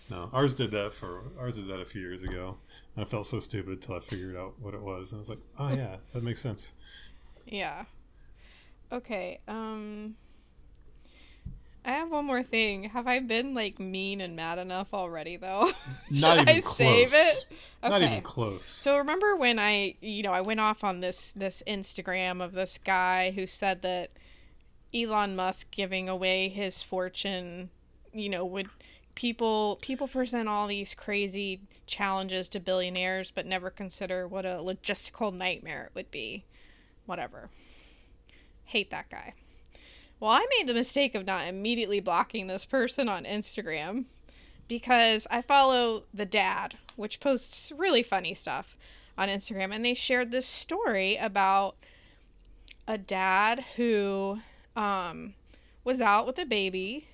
No, 0.09 0.29
ours 0.33 0.55
did 0.55 0.71
that 0.71 0.93
for 0.93 1.23
ours 1.39 1.55
did 1.55 1.67
that 1.67 1.79
a 1.81 1.85
few 1.85 2.01
years 2.01 2.23
ago. 2.23 2.57
And 2.95 3.05
I 3.05 3.07
felt 3.07 3.27
so 3.27 3.39
stupid 3.41 3.73
until 3.73 3.95
I 3.95 3.99
figured 3.99 4.35
out 4.37 4.53
what 4.59 4.73
it 4.73 4.81
was, 4.81 5.11
and 5.11 5.19
I 5.19 5.21
was 5.21 5.29
like, 5.29 5.39
oh 5.59 5.69
yeah, 5.73 5.97
that 6.13 6.23
makes 6.23 6.39
sense. 6.41 6.73
Yeah. 7.45 7.85
Okay. 8.91 9.39
Um. 9.47 10.15
I 11.83 11.93
have 11.93 12.11
one 12.11 12.25
more 12.25 12.43
thing. 12.43 12.85
Have 12.85 13.07
I 13.07 13.19
been 13.19 13.53
like 13.55 13.79
mean 13.79 14.21
and 14.21 14.35
mad 14.35 14.59
enough 14.59 14.93
already 14.93 15.37
though? 15.37 15.71
Not 16.11 16.37
Should 16.37 16.49
even 16.49 16.57
I 16.57 16.61
close. 16.61 16.77
save 16.77 17.09
it? 17.13 17.45
Not 17.81 18.01
even 18.03 18.21
close. 18.21 18.65
So 18.65 18.97
remember 18.97 19.35
when 19.35 19.57
I, 19.57 19.95
you 19.99 20.21
know, 20.21 20.31
I 20.31 20.41
went 20.41 20.59
off 20.59 20.83
on 20.83 20.99
this 20.99 21.31
this 21.35 21.63
Instagram 21.67 22.43
of 22.43 22.53
this 22.53 22.77
guy 22.83 23.31
who 23.31 23.47
said 23.47 23.81
that 23.81 24.11
Elon 24.93 25.35
Musk 25.35 25.71
giving 25.71 26.07
away 26.07 26.49
his 26.49 26.83
fortune, 26.83 27.69
you 28.13 28.29
know, 28.29 28.45
would 28.45 28.69
people 29.15 29.79
people 29.81 30.07
present 30.07 30.47
all 30.47 30.67
these 30.67 30.93
crazy 30.93 31.61
challenges 31.85 32.47
to 32.49 32.59
billionaires 32.59 33.31
but 33.31 33.45
never 33.45 33.69
consider 33.69 34.27
what 34.27 34.45
a 34.45 34.59
logistical 34.63 35.33
nightmare 35.33 35.85
it 35.85 35.91
would 35.93 36.09
be 36.11 36.45
whatever 37.05 37.49
hate 38.63 38.89
that 38.89 39.09
guy 39.09 39.33
well 40.21 40.31
i 40.31 40.45
made 40.57 40.67
the 40.67 40.73
mistake 40.73 41.13
of 41.13 41.25
not 41.25 41.45
immediately 41.45 41.99
blocking 41.99 42.47
this 42.47 42.63
person 42.63 43.09
on 43.09 43.25
instagram 43.25 44.05
because 44.69 45.27
i 45.29 45.41
follow 45.41 46.03
the 46.13 46.25
dad 46.25 46.77
which 46.95 47.19
posts 47.19 47.73
really 47.75 48.01
funny 48.01 48.33
stuff 48.33 48.77
on 49.17 49.27
instagram 49.27 49.75
and 49.75 49.83
they 49.83 49.93
shared 49.93 50.31
this 50.31 50.45
story 50.45 51.17
about 51.17 51.75
a 52.87 52.97
dad 52.97 53.65
who 53.75 54.39
um, 54.77 55.33
was 55.83 55.99
out 55.99 56.25
with 56.25 56.39
a 56.39 56.45
baby 56.45 57.05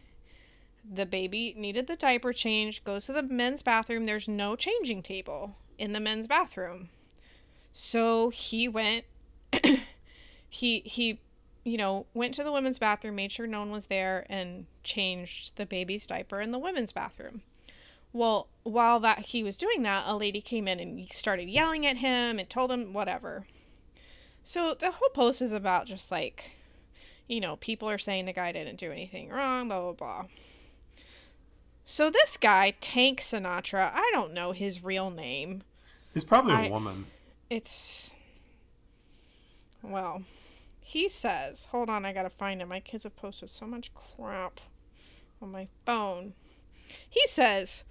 the 0.90 1.06
baby 1.06 1.54
needed 1.58 1.88
the 1.88 1.96
diaper 1.96 2.34
change, 2.34 2.84
goes 2.84 3.06
to 3.06 3.14
the 3.14 3.24
men's 3.24 3.62
bathroom. 3.62 4.06
There's 4.06 4.28
no 4.28 4.56
changing 4.56 5.04
table 5.04 5.56
in 5.78 5.94
the 5.94 6.00
men's 6.00 6.28
bathroom. 6.28 6.90
So 7.74 8.30
he 8.30 8.68
went 8.68 9.06
he 10.50 10.80
he 10.80 11.20
you 11.68 11.78
know, 11.78 12.06
went 12.14 12.34
to 12.36 12.44
the 12.44 12.52
women's 12.52 12.80
bathroom, 12.80 13.16
made 13.16 13.32
sure 13.32 13.46
no 13.46 13.60
one 13.60 13.72
was 13.72 13.88
there 13.88 14.26
and 14.30 14.66
changed 14.84 15.58
the 15.58 15.66
baby's 15.66 16.08
diaper 16.08 16.40
in 16.40 16.52
the 16.52 16.60
women's 16.60 16.94
bathroom. 16.94 17.42
Well, 18.14 18.48
while 18.64 19.00
that 19.02 19.20
he 19.20 19.44
was 19.44 19.58
doing 19.58 19.84
that, 19.84 20.06
a 20.08 20.16
lady 20.16 20.40
came 20.40 20.68
in 20.68 20.80
and 20.80 21.12
started 21.12 21.50
yelling 21.50 21.86
at 21.86 21.98
him 21.98 22.40
and 22.40 22.50
told 22.50 22.72
him 22.72 22.94
whatever. 22.94 23.46
So 24.44 24.74
the 24.74 24.92
whole 24.92 25.10
post 25.10 25.42
is 25.42 25.52
about 25.52 25.88
just 25.88 26.10
like 26.10 26.52
you 27.28 27.42
know, 27.42 27.58
people 27.58 27.90
are 27.90 27.98
saying 27.98 28.26
the 28.26 28.32
guy 28.34 28.54
didn't 28.54 28.80
do 28.80 28.90
anything 28.90 29.30
wrong, 29.30 29.68
blah 29.68 29.82
blah 29.82 29.92
blah. 29.92 30.26
So 31.84 32.10
this 32.10 32.38
guy, 32.38 32.76
Tank 32.80 33.20
Sinatra, 33.20 33.92
I 33.94 34.10
don't 34.14 34.34
know 34.34 34.54
his 34.54 34.84
real 34.84 35.10
name. 35.10 35.64
He's 36.14 36.24
probably 36.24 36.54
a 36.54 36.58
I, 36.58 36.70
woman. 36.70 37.06
It's 37.50 38.12
well, 39.84 40.24
he 40.88 41.10
says, 41.10 41.68
hold 41.72 41.90
on, 41.90 42.06
I 42.06 42.14
gotta 42.14 42.30
find 42.30 42.62
it. 42.62 42.66
My 42.66 42.80
kids 42.80 43.04
have 43.04 43.18
posted 43.18 43.50
so 43.50 43.66
much 43.66 43.92
crap 43.94 44.62
on 45.42 45.52
my 45.52 45.68
phone. 45.86 46.32
He 47.10 47.28
says, 47.28 47.84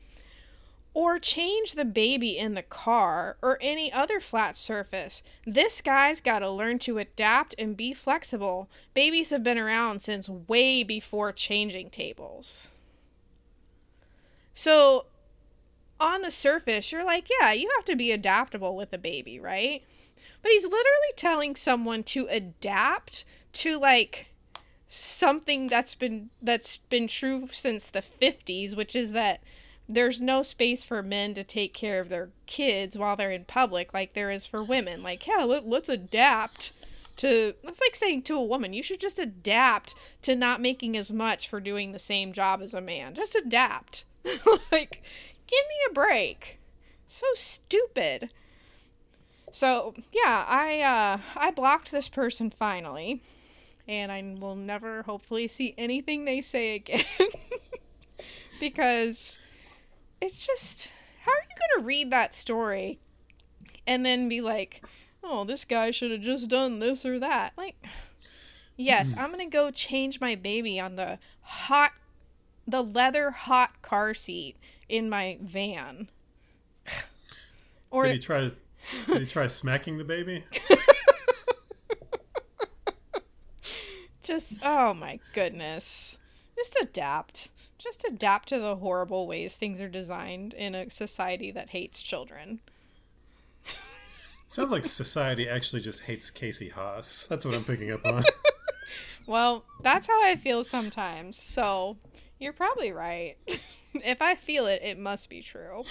or 0.95 1.19
change 1.19 1.73
the 1.73 1.85
baby 1.85 2.39
in 2.39 2.55
the 2.55 2.63
car 2.63 3.37
or 3.43 3.59
any 3.61 3.93
other 3.93 4.19
flat 4.19 4.57
surface. 4.57 5.23
This 5.45 5.83
guy's 5.83 6.23
got 6.23 6.39
to 6.39 6.49
learn 6.49 6.79
to 6.81 6.97
adapt 6.97 7.55
and 7.59 7.77
be 7.77 7.93
flexible. 7.93 8.71
Babies 8.95 9.29
have 9.29 9.45
been 9.45 9.59
around 9.59 10.01
since 10.01 10.27
way 10.27 10.83
before 10.83 11.33
changing 11.33 11.91
tables. 11.91 12.71
So, 14.55 15.05
on 16.01 16.23
the 16.23 16.31
surface, 16.31 16.91
you're 16.91 17.05
like, 17.05 17.29
yeah, 17.41 17.53
you 17.53 17.71
have 17.77 17.85
to 17.85 17.95
be 17.95 18.11
adaptable 18.11 18.75
with 18.75 18.91
a 18.95 18.99
baby, 18.99 19.39
right? 19.39 19.83
But 20.43 20.53
he's 20.53 20.65
literally 20.65 21.13
telling 21.17 21.57
someone 21.57 22.03
to 22.05 22.27
adapt 22.29 23.25
to 23.55 23.79
like 23.79 24.33
something 24.89 25.67
that's 25.67 25.95
been 25.95 26.31
that's 26.41 26.79
been 26.89 27.07
true 27.09 27.49
since 27.51 27.89
the 27.89 28.03
50s, 28.03 28.77
which 28.77 28.95
is 28.95 29.13
that 29.13 29.43
there's 29.89 30.21
no 30.21 30.43
space 30.43 30.85
for 30.85 31.03
men 31.03 31.35
to 31.35 31.45
take 31.45 31.73
care 31.73 32.01
of 32.01 32.09
their 32.09 32.31
kids 32.47 32.99
while 32.99 33.17
they're 33.17 33.31
in 33.31 33.45
public 33.45 33.95
like 33.95 34.15
there 34.15 34.31
is 34.31 34.47
for 34.47 34.63
women. 34.63 35.03
Like, 35.03 35.27
yeah, 35.27 35.45
let, 35.45 35.67
let's 35.67 35.89
adapt 35.89 36.73
to 37.17 37.55
that's 37.65 37.81
like 37.81 37.97
saying 37.97 38.21
to 38.21 38.37
a 38.37 38.45
woman 38.45 38.75
you 38.75 38.83
should 38.83 39.01
just 39.01 39.19
adapt 39.19 39.95
to 40.21 40.37
not 40.37 40.61
making 40.61 40.99
as 40.99 41.11
much 41.11 41.49
for 41.49 41.61
doing 41.61 41.93
the 41.93 41.99
same 41.99 42.31
job 42.31 42.61
as 42.61 42.75
a 42.75 42.81
man 42.83 43.15
just 43.15 43.35
adapt 43.35 44.05
like, 44.73 45.03
give 45.47 45.65
me 45.69 45.77
a 45.91 45.93
break. 45.93 46.59
So 47.07 47.27
stupid. 47.35 48.31
So 49.57 49.95
yeah, 50.13 50.45
I 50.47 50.83
uh, 50.83 51.19
I 51.35 51.51
blocked 51.51 51.91
this 51.91 52.11
person 52.11 52.51
finally, 52.51 53.23
and 53.89 54.13
I 54.13 54.23
will 54.39 54.55
never 54.55 55.01
hopefully 55.05 55.49
see 55.49 55.75
anything 55.79 56.27
they 56.27 56.43
say 56.43 56.75
again 56.75 57.07
because 58.61 59.39
it's 60.21 60.47
just 60.47 60.91
how 61.25 61.33
are 61.33 61.41
you 61.49 61.57
gonna 61.75 61.87
read 61.87 62.11
that 62.11 62.35
story 62.35 62.99
and 63.87 64.05
then 64.05 64.29
be 64.29 64.43
like, 64.43 64.85
oh, 65.25 65.45
this 65.45 65.65
guy 65.65 65.91
should 65.91 66.11
have 66.11 66.21
just 66.21 66.51
done 66.51 66.79
this 66.79 67.07
or 67.07 67.19
that? 67.19 67.55
Like, 67.57 67.83
yes, 68.77 69.15
mm. 69.15 69.19
I'm 69.19 69.31
gonna 69.31 69.47
go 69.47 69.71
change 69.71 70.21
my 70.21 70.35
baby 70.35 70.79
on 70.79 70.97
the 70.97 71.19
hot 71.41 71.93
the 72.69 72.83
leather 72.83 73.31
hot 73.31 73.81
car 73.81 74.13
seat 74.13 74.57
in 74.87 75.09
my 75.09 75.39
van. 75.41 76.11
or 77.91 78.03
did 78.03 78.13
he 78.13 78.19
try? 78.19 78.51
Did 79.07 79.23
he 79.23 79.27
try 79.27 79.47
smacking 79.47 79.99
the 79.99 80.05
baby? 80.05 80.45
Just 84.23 84.59
oh 84.65 84.93
my 84.93 85.21
goodness. 85.35 86.19
Just 86.57 86.77
adapt. 86.81 87.51
Just 87.79 88.05
adapt 88.09 88.49
to 88.49 88.59
the 88.59 88.77
horrible 88.77 89.27
ways 89.29 89.55
things 89.55 89.81
are 89.81 89.89
designed 89.89 90.53
in 90.55 90.75
a 90.75 90.91
society 90.91 91.53
that 91.53 91.71
hates 91.71 92.03
children. 92.03 92.61
Sounds 94.49 94.71
like 94.71 94.85
society 94.85 95.49
actually 95.49 95.83
just 95.83 96.03
hates 96.03 96.31
Casey 96.31 96.69
Haas. 96.69 97.27
That's 97.29 97.45
what 97.45 97.55
I'm 97.55 97.65
picking 97.65 97.91
up 97.91 98.05
on. 98.07 98.25
well, 99.27 99.65
that's 99.83 100.07
how 100.07 100.23
I 100.23 100.37
feel 100.37 100.65
sometimes. 100.65 101.41
So 101.41 101.97
you're 102.39 102.53
probably 102.53 102.93
right. 102.93 103.37
if 103.95 104.23
I 104.23 104.37
feel 104.37 104.67
it, 104.67 104.83
it 104.83 104.99
must 104.99 105.29
be 105.29 105.43
true. 105.43 105.83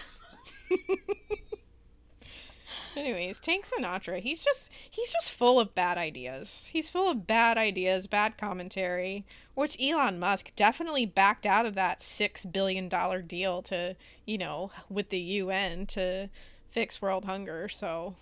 Anyways, 2.95 3.39
Tank 3.39 3.67
Sinatra, 3.67 4.19
he's 4.19 4.43
just 4.43 4.69
he's 4.89 5.09
just 5.09 5.31
full 5.31 5.59
of 5.59 5.75
bad 5.75 5.97
ideas. 5.97 6.69
He's 6.71 6.89
full 6.89 7.09
of 7.09 7.27
bad 7.27 7.57
ideas, 7.57 8.07
bad 8.07 8.37
commentary, 8.37 9.25
which 9.53 9.77
Elon 9.81 10.19
Musk 10.19 10.51
definitely 10.55 11.05
backed 11.05 11.45
out 11.45 11.65
of 11.65 11.75
that 11.75 12.01
6 12.01 12.45
billion 12.45 12.89
dollar 12.89 13.21
deal 13.21 13.61
to, 13.63 13.95
you 14.25 14.37
know, 14.37 14.71
with 14.89 15.09
the 15.09 15.19
UN 15.19 15.85
to 15.87 16.29
fix 16.69 17.01
world 17.01 17.25
hunger. 17.25 17.69
So, 17.69 18.15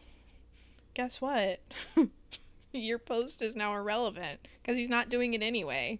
guess 0.94 1.22
what? 1.22 1.60
Your 2.72 3.00
post 3.00 3.42
is 3.42 3.56
now 3.56 3.76
irrelevant 3.76 4.48
cuz 4.64 4.76
he's 4.76 4.90
not 4.90 5.10
doing 5.10 5.34
it 5.34 5.44
anyway. 5.44 6.00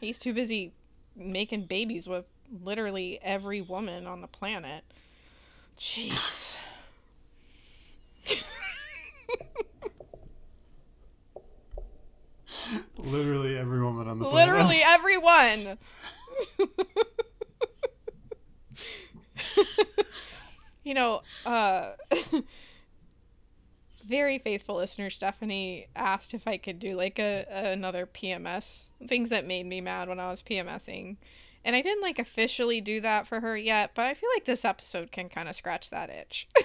He's 0.00 0.18
too 0.18 0.32
busy 0.32 0.72
making 1.14 1.66
babies 1.66 2.08
with 2.08 2.24
literally 2.62 3.18
every 3.22 3.60
woman 3.60 4.06
on 4.06 4.20
the 4.20 4.28
planet. 4.28 4.84
Jeez. 5.76 6.54
literally 12.98 13.56
every 13.56 13.82
woman 13.82 14.08
on 14.08 14.18
the 14.18 14.24
planet. 14.24 14.54
Literally 14.54 14.82
everyone. 14.84 15.78
you 20.84 20.94
know, 20.94 21.22
uh 21.44 21.92
very 24.06 24.38
faithful 24.38 24.76
listener 24.76 25.10
Stephanie 25.10 25.88
asked 25.96 26.32
if 26.32 26.46
I 26.46 26.58
could 26.58 26.78
do 26.78 26.94
like 26.94 27.18
a, 27.18 27.44
a, 27.50 27.72
another 27.72 28.06
PMS 28.06 28.88
things 29.06 29.30
that 29.30 29.46
made 29.46 29.66
me 29.66 29.80
mad 29.80 30.08
when 30.08 30.20
I 30.20 30.30
was 30.30 30.42
PMSing. 30.42 31.16
And 31.66 31.74
I 31.74 31.82
didn't 31.82 32.00
like 32.00 32.20
officially 32.20 32.80
do 32.80 33.00
that 33.00 33.26
for 33.26 33.40
her 33.40 33.56
yet, 33.56 33.90
but 33.92 34.06
I 34.06 34.14
feel 34.14 34.30
like 34.36 34.44
this 34.44 34.64
episode 34.64 35.10
can 35.10 35.28
kind 35.28 35.48
of 35.48 35.56
scratch 35.56 35.90
that 35.90 36.10
itch. 36.10 36.46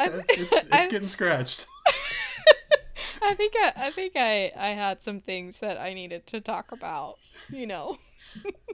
it's 0.00 0.66
it's 0.72 0.86
getting 0.88 1.06
scratched. 1.06 1.64
I 3.22 3.34
think 3.34 3.54
I, 3.56 3.72
I 3.76 3.90
think 3.90 4.14
I 4.16 4.52
I 4.56 4.70
had 4.70 5.00
some 5.04 5.20
things 5.20 5.60
that 5.60 5.78
I 5.78 5.94
needed 5.94 6.26
to 6.26 6.40
talk 6.40 6.72
about, 6.72 7.18
you 7.50 7.68
know. 7.68 7.98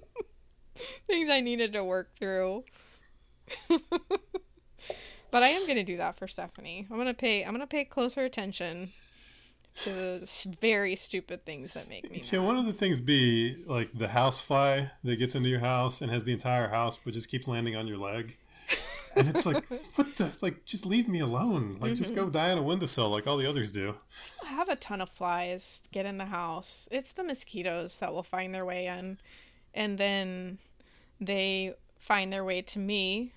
things 1.06 1.28
I 1.30 1.40
needed 1.40 1.74
to 1.74 1.84
work 1.84 2.16
through. 2.18 2.64
But 3.68 5.42
I 5.42 5.48
am 5.48 5.66
gonna 5.66 5.84
do 5.84 5.98
that 5.98 6.16
for 6.16 6.26
Stephanie. 6.28 6.86
I'm 6.90 6.96
gonna 6.96 7.12
pay. 7.12 7.44
I'm 7.44 7.52
gonna 7.52 7.66
pay 7.66 7.84
closer 7.84 8.24
attention 8.24 8.88
to 9.76 9.90
the 9.90 10.56
very 10.60 10.96
stupid 10.96 11.44
things 11.44 11.74
that 11.74 11.88
make 11.88 12.10
me. 12.10 12.20
Can 12.20 12.40
mad. 12.40 12.46
one 12.46 12.56
of 12.56 12.66
the 12.66 12.72
things 12.72 13.00
be 13.00 13.56
like 13.66 13.90
the 13.92 14.08
house 14.08 14.40
fly 14.40 14.92
that 15.02 15.16
gets 15.16 15.34
into 15.34 15.48
your 15.48 15.60
house 15.60 16.00
and 16.00 16.10
has 16.10 16.24
the 16.24 16.32
entire 16.32 16.68
house, 16.68 16.96
but 16.96 17.12
just 17.12 17.28
keeps 17.28 17.48
landing 17.48 17.74
on 17.74 17.86
your 17.86 17.98
leg? 17.98 18.36
And 19.16 19.28
it's 19.28 19.46
like, 19.46 19.64
what 19.94 20.16
the? 20.16 20.36
Like, 20.40 20.64
just 20.64 20.86
leave 20.86 21.08
me 21.08 21.20
alone. 21.20 21.72
Like, 21.72 21.92
mm-hmm. 21.92 21.94
just 21.94 22.14
go 22.14 22.22
mm-hmm. 22.22 22.32
die 22.32 22.50
on 22.50 22.58
a 22.58 22.62
windowsill 22.62 23.10
like 23.10 23.26
all 23.26 23.36
the 23.36 23.46
others 23.46 23.72
do. 23.72 23.96
I 24.44 24.48
have 24.48 24.68
a 24.68 24.76
ton 24.76 25.00
of 25.00 25.10
flies 25.10 25.82
get 25.92 26.06
in 26.06 26.18
the 26.18 26.24
house. 26.26 26.88
It's 26.90 27.12
the 27.12 27.24
mosquitoes 27.24 27.98
that 27.98 28.12
will 28.12 28.22
find 28.22 28.54
their 28.54 28.64
way 28.64 28.86
in, 28.86 29.18
and 29.72 29.98
then 29.98 30.58
they 31.20 31.74
find 31.98 32.32
their 32.32 32.44
way 32.44 32.62
to 32.62 32.78
me 32.78 33.32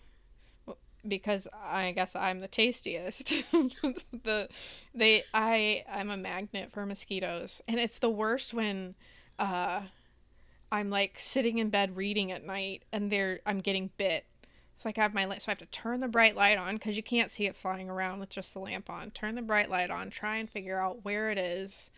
because 1.07 1.47
I 1.53 1.91
guess 1.91 2.15
I'm 2.15 2.39
the 2.39 2.47
tastiest. 2.47 3.29
the 3.51 4.49
they 4.93 5.23
I 5.33 5.83
I'm 5.89 6.09
a 6.09 6.17
magnet 6.17 6.71
for 6.71 6.85
mosquitoes 6.85 7.61
and 7.67 7.79
it's 7.79 7.99
the 7.99 8.09
worst 8.09 8.53
when 8.53 8.95
uh 9.39 9.81
I'm 10.71 10.89
like 10.89 11.19
sitting 11.19 11.59
in 11.59 11.69
bed 11.69 11.95
reading 11.95 12.31
at 12.31 12.45
night 12.45 12.83
and 12.91 13.11
there 13.11 13.39
I'm 13.45 13.59
getting 13.59 13.89
bit. 13.97 14.25
It's 14.75 14.85
like 14.85 14.99
I 14.99 15.01
have 15.01 15.13
my 15.13 15.25
light, 15.25 15.41
so 15.41 15.49
I 15.49 15.51
have 15.51 15.57
to 15.59 15.65
turn 15.65 16.01
the 16.01 16.07
bright 16.07 16.35
light 16.35 16.59
on 16.59 16.75
because 16.75 16.95
you 16.95 17.01
can't 17.01 17.31
see 17.31 17.47
it 17.47 17.55
flying 17.55 17.89
around 17.89 18.19
with 18.19 18.29
just 18.29 18.53
the 18.53 18.59
lamp 18.59 18.91
on. 18.91 19.09
Turn 19.09 19.33
the 19.33 19.41
bright 19.41 19.71
light 19.71 19.89
on, 19.89 20.11
try 20.11 20.37
and 20.37 20.47
figure 20.47 20.79
out 20.79 21.03
where 21.03 21.31
it 21.31 21.39
is. 21.39 21.89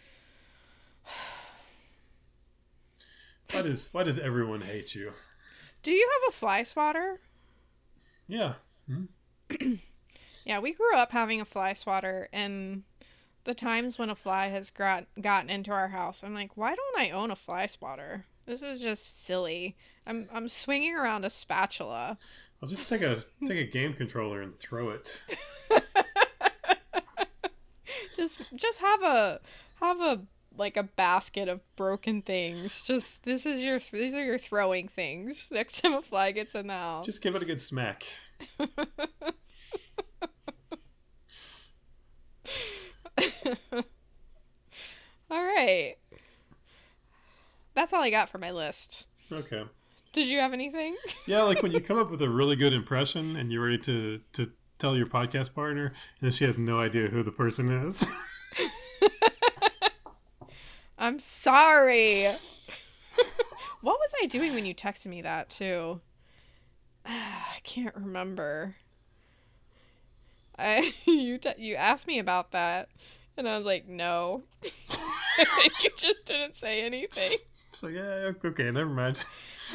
Why 3.52 3.64
does 3.64 3.90
why 3.92 4.04
does 4.04 4.20
everyone 4.20 4.62
hate 4.62 4.94
you? 4.94 5.14
Do 5.82 5.92
you 5.92 6.08
have 6.22 6.30
a 6.30 6.38
fly 6.38 6.62
swatter? 6.62 7.18
Yeah. 8.28 8.54
Hmm? 8.90 9.74
Yeah, 10.46 10.60
we 10.60 10.74
grew 10.74 10.96
up 10.96 11.12
having 11.12 11.42
a 11.42 11.46
fly 11.46 11.74
swatter, 11.74 12.28
and 12.34 12.82
the 13.44 13.54
times 13.54 14.00
when 14.00 14.10
a 14.10 14.16
fly 14.16 14.48
has 14.48 14.72
got, 14.72 15.06
gotten 15.22 15.48
into 15.48 15.70
our 15.70 15.90
house, 15.90 16.24
I'm 16.24 16.34
like, 16.34 16.58
why 16.58 16.74
don't 16.74 16.98
I 16.98 17.12
own 17.12 17.30
a 17.30 17.36
fly 17.36 17.68
swatter? 17.68 18.26
This 18.48 18.64
is 18.64 18.82
just 18.82 19.24
silly. 19.24 19.78
I'm 20.08 20.28
I'm 20.34 20.50
swinging 20.50 20.96
around 20.96 21.24
a 21.24 21.30
spatula. 21.30 22.18
I'll 22.64 22.70
just 22.70 22.90
take 22.90 23.04
a 23.04 23.22
take 23.46 23.60
a 23.60 23.70
game 23.70 23.94
controller 23.94 24.42
and 24.42 24.58
throw 24.58 24.90
it. 24.90 25.24
Just 28.16 28.56
just 28.56 28.80
have 28.80 29.02
a 29.04 29.40
have 29.76 30.02
a 30.02 30.22
like 30.60 30.78
a 30.78 30.84
basket 30.84 31.48
of 31.48 31.62
broken 31.76 32.22
things. 32.22 32.84
Just 32.86 33.24
this 33.24 33.46
is 33.46 33.62
your 33.62 33.80
these 33.92 34.14
are 34.14 34.24
your 34.24 34.38
throwing 34.38 34.88
things. 34.90 35.48
Next 35.52 35.82
time 35.82 35.94
a 35.94 36.02
fly 36.02 36.32
gets 36.32 36.54
in 36.54 36.68
the 36.68 36.74
house. 36.74 37.06
Just 37.06 37.24
give 37.24 37.36
it 37.36 37.42
a 37.42 37.46
good 37.46 37.62
smack. 37.62 38.04
all 38.60 38.66
right. 45.32 45.96
That's 47.74 47.94
all 47.94 48.02
I 48.02 48.10
got 48.10 48.30
for 48.30 48.38
my 48.38 48.52
list. 48.52 49.08
Okay. 49.32 49.64
Did 50.12 50.28
you 50.28 50.40
have 50.40 50.54
anything? 50.54 50.96
Yeah, 51.26 51.44
like 51.44 51.62
when 51.62 51.72
you 51.72 51.80
come 51.80 52.00
up 52.00 52.10
with 52.10 52.24
a 52.24 52.30
really 52.30 52.56
good 52.56 52.74
impression 52.74 53.36
and 53.36 53.52
you're 53.52 53.64
ready 53.64 53.78
to 53.80 54.20
to 54.34 54.52
tell 54.80 54.98
your 54.98 55.06
podcast 55.06 55.54
partner, 55.54 55.94
and 56.22 56.34
she 56.34 56.44
has 56.46 56.58
no 56.58 56.80
idea 56.80 57.10
who 57.10 57.22
the 57.22 57.32
person 57.32 57.70
is. 57.70 58.04
I'm 61.00 61.20
sorry. 61.20 62.26
what 63.82 64.00
was 64.00 64.14
I 64.22 64.26
doing 64.26 64.54
when 64.54 64.66
you 64.66 64.76
texted 64.76 65.08
me 65.08 65.22
that 65.22 65.50
too? 65.50 66.02
I 67.06 67.60
can't 67.64 67.96
remember. 67.96 68.76
I 70.58 70.94
you 71.06 71.40
you 71.58 71.76
asked 71.76 72.06
me 72.06 72.20
about 72.20 72.52
that, 72.52 72.90
and 73.38 73.48
I 73.48 73.56
was 73.56 73.66
like, 73.66 73.88
no. 73.88 74.44
you 74.64 75.90
just 75.98 76.26
didn't 76.26 76.58
say 76.58 76.82
anything. 76.82 77.38
so 77.72 77.88
yeah, 77.88 78.32
okay, 78.44 78.70
never 78.70 78.90
mind. 78.90 79.24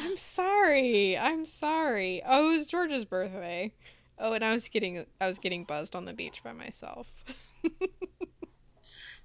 I'm 0.03 0.17
sorry. 0.17 1.17
I'm 1.17 1.47
sorry. 1.47 2.21
Oh, 2.23 2.51
it 2.51 2.53
was 2.53 2.67
George's 2.67 3.03
birthday. 3.03 3.73
Oh, 4.19 4.33
and 4.33 4.45
I 4.45 4.53
was 4.53 4.67
getting 4.69 5.07
I 5.19 5.27
was 5.27 5.39
getting 5.39 5.63
buzzed 5.63 5.95
on 5.95 6.05
the 6.05 6.13
beach 6.13 6.43
by 6.43 6.53
myself. 6.53 7.07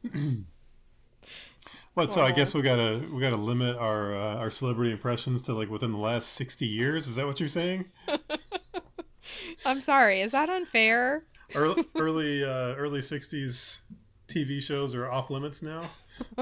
What? 2.01 2.15
So 2.15 2.25
I 2.25 2.33
guess 2.33 2.55
we 2.55 2.63
gotta 2.63 3.05
we 3.13 3.21
gotta 3.21 3.37
limit 3.37 3.77
our 3.77 4.17
uh, 4.17 4.37
our 4.37 4.51
celebrity 4.51 4.91
impressions 4.91 5.43
to 5.43 5.53
like 5.53 5.69
within 5.69 5.93
the 5.93 5.99
last 5.99 6.31
sixty 6.31 6.67
years. 6.67 7.07
Is 7.07 7.17
that 7.17 7.27
what 7.27 7.39
you're 7.39 7.49
saying? 7.51 7.91
I'm 9.67 9.83
sorry. 9.83 10.23
Is 10.23 10.33
that 10.33 10.49
unfair? 10.49 11.25
Early 11.55 11.85
early 11.95 12.43
uh, 12.43 12.75
early 12.77 13.01
'60s 13.01 13.83
TV 14.29 14.63
shows 14.63 14.95
are 14.95 15.11
off 15.11 15.29
limits 15.29 15.63
now. 15.63 15.91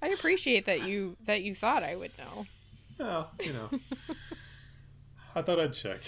I 0.00 0.08
appreciate 0.08 0.64
that 0.64 0.88
you 0.88 1.18
that 1.26 1.42
you 1.42 1.54
thought 1.54 1.82
I 1.82 1.94
would 1.94 2.12
know. 2.16 2.46
Well, 2.98 3.32
you 3.42 3.52
know, 3.52 3.68
I 5.34 5.42
thought 5.42 5.60
I'd 5.60 5.74
check. 5.74 6.00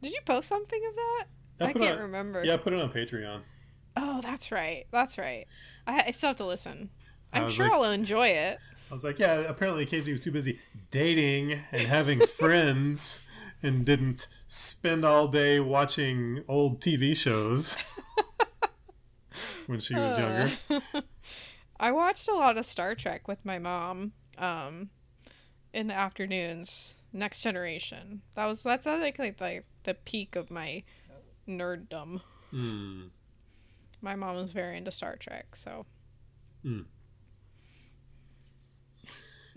Did 0.00 0.12
you 0.12 0.20
post 0.24 0.48
something 0.48 0.80
of 0.88 0.94
that? 0.94 1.24
I, 1.60 1.72
put 1.72 1.82
can't 1.82 1.96
on- 1.98 2.02
remember. 2.04 2.44
Yeah, 2.44 2.54
I 2.54 2.56
put 2.58 2.72
it 2.72 2.80
on 2.80 2.90
Patreon. 2.90 3.40
Oh, 3.96 4.20
that's 4.22 4.50
right. 4.52 4.86
That's 4.90 5.18
right. 5.18 5.46
I, 5.86 6.04
I 6.06 6.10
still 6.12 6.28
have 6.30 6.36
to 6.36 6.46
listen. 6.46 6.90
I 7.32 7.40
I'm 7.42 7.48
sure 7.50 7.66
like- 7.66 7.74
I'll 7.74 7.84
enjoy 7.92 8.28
it. 8.28 8.58
I 8.90 8.92
was 8.92 9.04
like, 9.04 9.18
yeah, 9.20 9.34
apparently 9.40 9.86
Casey 9.86 10.10
was 10.10 10.20
too 10.20 10.32
busy 10.32 10.58
dating 10.90 11.52
and 11.70 11.82
having 11.86 12.20
friends 12.26 13.24
and 13.62 13.84
didn't 13.84 14.26
spend 14.48 15.04
all 15.04 15.28
day 15.28 15.60
watching 15.60 16.42
old 16.48 16.80
TV 16.80 17.16
shows 17.16 17.76
when 19.66 19.78
she 19.78 19.94
was 19.94 20.18
younger. 20.18 20.50
Uh, 20.68 21.00
I 21.80 21.92
watched 21.92 22.28
a 22.28 22.34
lot 22.34 22.58
of 22.58 22.66
Star 22.66 22.94
Trek 22.94 23.28
with 23.28 23.44
my 23.44 23.58
mom 23.58 24.12
um, 24.38 24.90
in 25.72 25.86
the 25.86 25.94
afternoons. 25.94 26.96
Next 27.12 27.38
Generation. 27.38 28.22
That 28.34 28.46
was 28.46 28.62
that's 28.62 28.86
like 28.86 29.18
like 29.18 29.38
the 29.38 29.62
the 29.82 29.94
peak 29.94 30.36
of 30.36 30.48
my 30.50 30.84
nerddom. 31.50 32.20
Hmm. 32.50 33.02
My 34.00 34.14
mom 34.16 34.36
was 34.36 34.52
very 34.52 34.76
into 34.78 34.90
Star 34.90 35.16
Trek, 35.16 35.54
so 35.54 35.84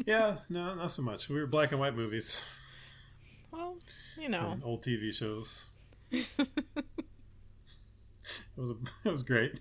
Yeah, 0.05 0.37
no, 0.49 0.75
not 0.75 0.91
so 0.91 1.01
much. 1.01 1.29
We 1.29 1.39
were 1.39 1.47
black 1.47 1.71
and 1.71 1.79
white 1.79 1.95
movies 1.95 2.45
well, 3.51 3.77
you 4.17 4.27
know. 4.29 4.51
and 4.51 4.63
old 4.63 4.81
TV 4.83 5.13
shows. 5.13 5.69
it 6.11 6.27
was 8.57 8.71
a, 8.71 8.75
it 9.05 9.09
was 9.11 9.23
great. 9.23 9.59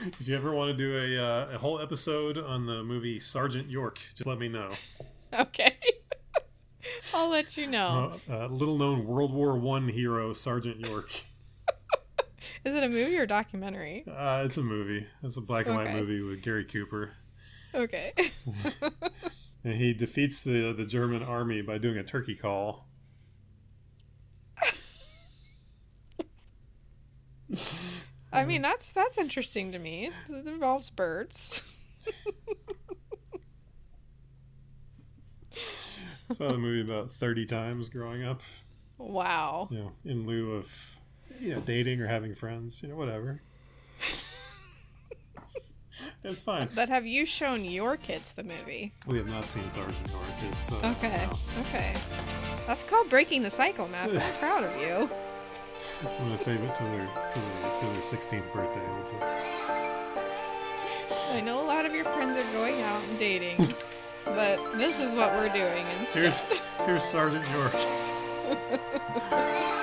if 0.00 0.26
you 0.26 0.34
ever 0.34 0.52
want 0.52 0.76
to 0.76 0.76
do 0.76 0.96
a 0.96 1.22
uh, 1.22 1.54
a 1.54 1.58
whole 1.58 1.80
episode 1.80 2.38
on 2.38 2.66
the 2.66 2.82
movie 2.82 3.20
Sergeant 3.20 3.68
York, 3.68 3.98
just 4.14 4.26
let 4.26 4.38
me 4.38 4.48
know. 4.48 4.70
Okay. 5.38 5.76
I'll 7.14 7.30
let 7.30 7.56
you 7.56 7.66
know. 7.66 8.18
Uh, 8.28 8.44
uh, 8.44 8.46
little 8.48 8.76
known 8.78 9.06
World 9.06 9.32
War 9.32 9.56
One 9.56 9.88
hero 9.88 10.32
Sergeant 10.32 10.80
York. 10.80 11.10
Is 12.64 12.74
it 12.74 12.82
a 12.82 12.88
movie 12.88 13.16
or 13.16 13.26
documentary? 13.26 14.04
Uh, 14.06 14.42
it's 14.44 14.56
a 14.56 14.62
movie. 14.62 15.06
It's 15.22 15.36
a 15.36 15.40
black 15.40 15.66
and 15.66 15.76
white 15.76 15.92
movie 15.94 16.20
with 16.20 16.42
Gary 16.42 16.64
Cooper, 16.64 17.12
Okay. 17.74 18.12
and 19.64 19.74
he 19.74 19.94
defeats 19.94 20.42
the 20.44 20.72
the 20.72 20.84
German 20.84 21.22
army 21.22 21.62
by 21.62 21.78
doing 21.78 21.96
a 21.96 22.02
turkey 22.02 22.34
call. 22.34 22.86
I 28.32 28.44
mean, 28.44 28.62
that's 28.62 28.90
that's 28.90 29.16
interesting 29.18 29.72
to 29.72 29.78
me. 29.78 30.10
It 30.28 30.46
involves 30.46 30.90
birds. 30.90 31.62
Saw 36.28 36.52
the 36.52 36.58
movie 36.58 36.80
about 36.90 37.10
thirty 37.10 37.44
times 37.46 37.88
growing 37.88 38.22
up. 38.24 38.42
Wow. 38.98 39.68
You 39.70 39.78
know, 39.78 39.92
in 40.04 40.26
lieu 40.26 40.52
of 40.52 40.96
you 41.40 41.54
know 41.54 41.60
dating 41.60 42.00
or 42.00 42.06
having 42.06 42.34
friends, 42.34 42.82
you 42.82 42.88
know, 42.88 42.96
whatever. 42.96 43.40
it's 46.24 46.40
fine. 46.42 46.68
But 46.74 46.88
have 46.88 47.06
you 47.06 47.24
shown 47.24 47.64
your 47.64 47.96
kids 47.96 48.32
the 48.32 48.44
movie? 48.44 48.92
We 49.06 49.18
have 49.18 49.28
not 49.28 49.44
seen 49.44 49.68
Sergeant 49.70 50.10
York. 50.10 50.22
It's 50.50 50.70
uh, 50.72 50.94
Okay. 50.98 51.26
no. 51.26 51.60
Okay. 51.62 51.94
That's 52.66 52.84
called 52.84 53.08
breaking 53.08 53.42
the 53.42 53.50
cycle, 53.50 53.88
Matthew. 53.88 54.18
I'm 54.20 54.32
proud 54.38 54.64
of 54.64 54.80
you. 54.80 55.10
I'm 56.08 56.24
gonna 56.24 56.36
save 56.36 56.60
it 56.60 56.74
till 56.74 56.86
their 56.88 57.08
till 57.30 57.42
their, 57.42 57.78
till 57.78 57.92
their 57.92 58.02
16th 58.02 58.52
birthday. 58.52 58.82
I 61.32 61.40
know 61.40 61.62
a 61.62 61.66
lot 61.66 61.86
of 61.86 61.94
your 61.94 62.04
friends 62.04 62.36
are 62.36 62.52
going 62.52 62.80
out 62.82 63.02
and 63.08 63.18
dating, 63.18 63.56
but 64.34 64.58
this 64.78 65.00
is 65.00 65.14
what 65.14 65.32
we're 65.32 65.48
doing 65.48 65.84
instead. 66.00 66.22
Here's 66.22 66.40
here's 66.86 67.02
Sergeant 67.04 67.44
York. 67.50 67.74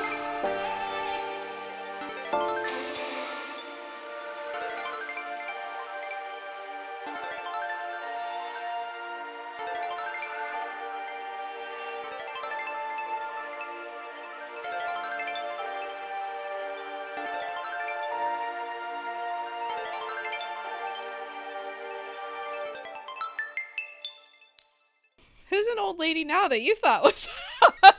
lady 26.15 26.25
now 26.25 26.47
that 26.47 26.61
you 26.61 26.75
thought 26.75 27.03
was 27.03 27.27
hot. 27.59 27.95